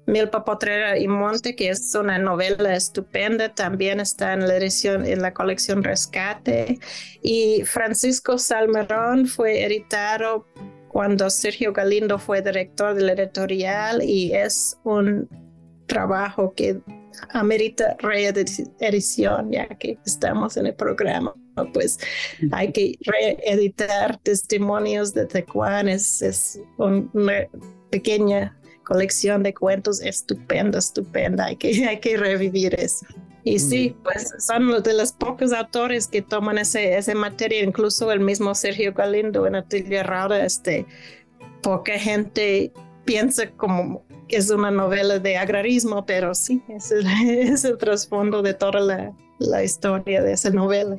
Milpa 0.07 0.45
Potrera 0.45 0.99
y 0.99 1.07
Monte, 1.07 1.55
que 1.55 1.69
es 1.69 1.95
una 1.95 2.19
novela 2.19 2.75
estupenda, 2.75 3.55
también 3.55 4.01
está 4.01 4.33
en 4.33 4.47
la 4.47 4.57
edición, 4.57 5.07
en 5.07 5.23
la 5.23 5.33
colección 5.33 5.85
Rescate. 5.85 6.79
Y 7.23 7.63
Francisco 7.65 8.39
Salmerón 8.39 9.27
fue 9.27 9.65
editado 9.65 10.47
cuando 10.89 11.31
Sergio 11.31 11.73
Galindo 11.73 12.19
fue 12.19 12.43
director 12.43 12.95
de 12.95 13.03
la 13.03 13.13
editorial 13.13 14.03
y 14.03 14.33
es 14.33 14.79
un 14.85 15.29
trabajo 15.87 16.53
que 16.55 16.81
amerita 17.31 17.97
reedición, 17.99 19.53
ya 19.53 19.67
que 19.67 19.99
estamos 20.05 20.57
en 20.57 20.67
el 20.67 20.75
programa. 20.75 21.35
Pues 21.73 21.99
hay 22.51 22.73
que 22.73 22.99
reeditar 23.03 24.19
testimonios 24.19 25.13
de 25.15 25.27
Tecuán, 25.27 25.89
es, 25.89 26.61
una 26.79 27.49
pequeña 27.91 28.57
colección 28.85 29.43
de 29.43 29.55
cuentos 29.55 30.01
estupenda, 30.03 30.79
estupenda, 30.79 31.47
hay 31.47 31.57
que, 31.57 31.85
hay 31.89 32.01
que 32.01 32.17
revivir 32.17 32.75
eso. 32.75 33.07
Y 33.45 33.59
sí, 33.59 33.97
pues 34.05 34.33
son 34.39 34.83
de 34.83 34.95
los 34.95 35.13
pocos 35.13 35.53
autores 35.53 36.07
que 36.07 36.23
toman 36.23 36.59
ese, 36.59 36.97
esa 36.97 37.13
materia, 37.15 37.65
incluso 37.65 38.13
el 38.13 38.21
mismo 38.21 38.55
Sergio 38.55 38.93
Galindo 38.93 39.47
en 39.49 39.57
Atelier 39.57 40.07
Rara, 40.07 40.45
este, 40.45 40.87
poca 41.61 41.99
gente 41.99 42.73
piensa 43.05 43.51
como 43.51 44.05
que 44.29 44.37
es 44.37 44.51
una 44.51 44.71
novela 44.71 45.19
de 45.19 45.37
agrarismo, 45.37 46.07
pero 46.07 46.35
sí, 46.35 46.63
es 46.69 46.93
el, 46.93 47.05
es 47.27 47.65
el 47.65 47.79
trasfondo 47.79 48.43
de 48.43 48.55
toda 48.55 48.81
la, 48.81 49.13
la, 49.39 49.65
historia 49.65 50.23
de 50.23 50.33
esa 50.33 50.51
novela. 50.51 50.97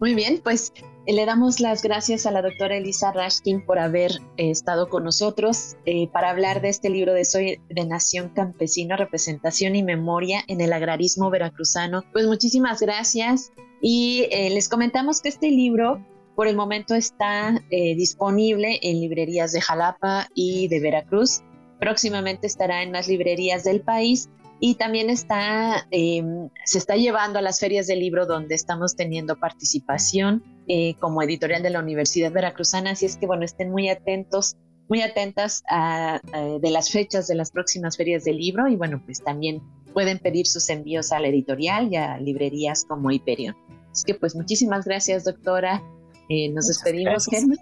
Muy 0.00 0.14
bien, 0.14 0.40
pues 0.42 0.72
le 1.12 1.26
damos 1.26 1.60
las 1.60 1.82
gracias 1.82 2.24
a 2.24 2.30
la 2.30 2.40
doctora 2.40 2.76
Elisa 2.76 3.12
Rashkin 3.12 3.64
por 3.64 3.78
haber 3.78 4.12
eh, 4.36 4.50
estado 4.50 4.88
con 4.88 5.04
nosotros 5.04 5.76
eh, 5.84 6.08
para 6.08 6.30
hablar 6.30 6.62
de 6.62 6.70
este 6.70 6.88
libro 6.88 7.12
de 7.12 7.24
Soy 7.24 7.60
de 7.68 7.84
Nación 7.84 8.30
Campesina, 8.30 8.96
Representación 8.96 9.76
y 9.76 9.82
Memoria 9.82 10.42
en 10.48 10.62
el 10.62 10.72
Agrarismo 10.72 11.28
Veracruzano. 11.28 12.04
Pues 12.12 12.26
muchísimas 12.26 12.80
gracias 12.80 13.52
y 13.82 14.26
eh, 14.30 14.48
les 14.50 14.68
comentamos 14.68 15.20
que 15.20 15.28
este 15.28 15.50
libro 15.50 16.02
por 16.34 16.48
el 16.48 16.56
momento 16.56 16.96
está 16.96 17.62
disponible 17.70 18.80
en 18.82 19.00
librerías 19.00 19.52
de 19.52 19.60
Jalapa 19.60 20.26
y 20.34 20.66
de 20.66 20.80
Veracruz 20.80 21.42
próximamente 21.78 22.48
estará 22.48 22.82
en 22.82 22.90
las 22.90 23.06
librerías 23.06 23.62
del 23.62 23.82
país 23.82 24.30
y 24.58 24.74
también 24.74 25.10
está, 25.10 25.86
em, 25.92 26.48
se 26.64 26.78
está 26.78 26.96
llevando 26.96 27.38
a 27.38 27.42
las 27.42 27.60
ferias 27.60 27.86
del 27.86 28.00
libro 28.00 28.26
donde 28.26 28.56
estamos 28.56 28.96
teniendo 28.96 29.38
participación 29.38 30.42
eh, 30.68 30.94
como 30.98 31.22
editorial 31.22 31.62
de 31.62 31.70
la 31.70 31.80
Universidad 31.80 32.32
Veracruzana, 32.32 32.92
así 32.92 33.06
es 33.06 33.16
que 33.16 33.26
bueno, 33.26 33.44
estén 33.44 33.70
muy 33.70 33.88
atentos, 33.88 34.56
muy 34.88 35.02
atentas 35.02 35.62
a, 35.70 36.20
de 36.60 36.70
las 36.70 36.90
fechas 36.90 37.26
de 37.26 37.34
las 37.34 37.50
próximas 37.50 37.96
ferias 37.96 38.24
del 38.24 38.36
libro 38.36 38.68
y 38.68 38.76
bueno, 38.76 39.02
pues 39.04 39.22
también 39.22 39.62
pueden 39.92 40.18
pedir 40.18 40.46
sus 40.46 40.68
envíos 40.68 41.12
a 41.12 41.20
la 41.20 41.28
editorial 41.28 41.92
y 41.92 41.96
a 41.96 42.18
librerías 42.18 42.84
como 42.84 43.10
Hyperion. 43.10 43.56
Así 43.90 44.04
que 44.06 44.14
pues 44.14 44.34
muchísimas 44.34 44.84
gracias 44.84 45.24
doctora, 45.24 45.82
eh, 46.28 46.50
nos 46.50 46.66
despedimos 46.66 47.26
Germán. 47.26 47.58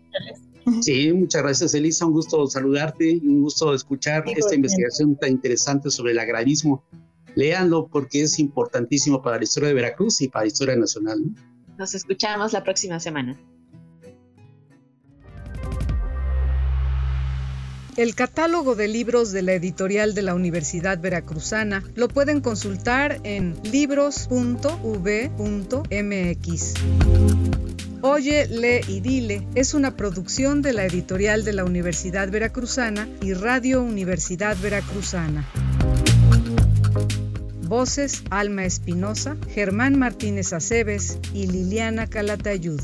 Sí, 0.80 1.12
muchas 1.12 1.42
gracias 1.42 1.74
Elisa, 1.74 2.06
un 2.06 2.12
gusto 2.12 2.46
saludarte 2.46 3.18
y 3.20 3.26
un 3.26 3.42
gusto 3.42 3.74
escuchar 3.74 4.24
esta 4.36 4.54
investigación 4.54 5.16
tan 5.16 5.30
interesante 5.30 5.90
sobre 5.90 6.12
el 6.12 6.20
agrarismo. 6.20 6.84
Léanlo 7.34 7.88
porque 7.88 8.22
es 8.22 8.38
importantísimo 8.38 9.22
para 9.22 9.38
la 9.38 9.44
historia 9.44 9.68
de 9.68 9.74
Veracruz 9.74 10.20
y 10.20 10.28
para 10.28 10.44
la 10.44 10.48
historia 10.48 10.76
nacional. 10.76 11.18
Nos 11.82 11.94
escuchamos 11.96 12.52
la 12.52 12.62
próxima 12.62 13.00
semana. 13.00 13.36
El 17.96 18.14
catálogo 18.14 18.76
de 18.76 18.86
libros 18.86 19.32
de 19.32 19.42
la 19.42 19.54
editorial 19.54 20.14
de 20.14 20.22
la 20.22 20.36
Universidad 20.36 21.00
Veracruzana 21.00 21.82
lo 21.96 22.06
pueden 22.06 22.40
consultar 22.40 23.18
en 23.24 23.60
libros.v.mx. 23.64 24.34
Oye, 28.02 28.46
lee 28.46 28.80
y 28.86 29.00
dile 29.00 29.44
es 29.56 29.74
una 29.74 29.96
producción 29.96 30.62
de 30.62 30.74
la 30.74 30.84
editorial 30.84 31.44
de 31.44 31.52
la 31.52 31.64
Universidad 31.64 32.30
Veracruzana 32.30 33.08
y 33.20 33.34
Radio 33.34 33.82
Universidad 33.82 34.56
Veracruzana. 34.62 35.44
Voces 37.72 38.22
Alma 38.28 38.66
Espinosa, 38.66 39.38
Germán 39.48 39.98
Martínez 39.98 40.52
Aceves 40.52 41.18
y 41.32 41.46
Liliana 41.46 42.06
Calatayud. 42.06 42.82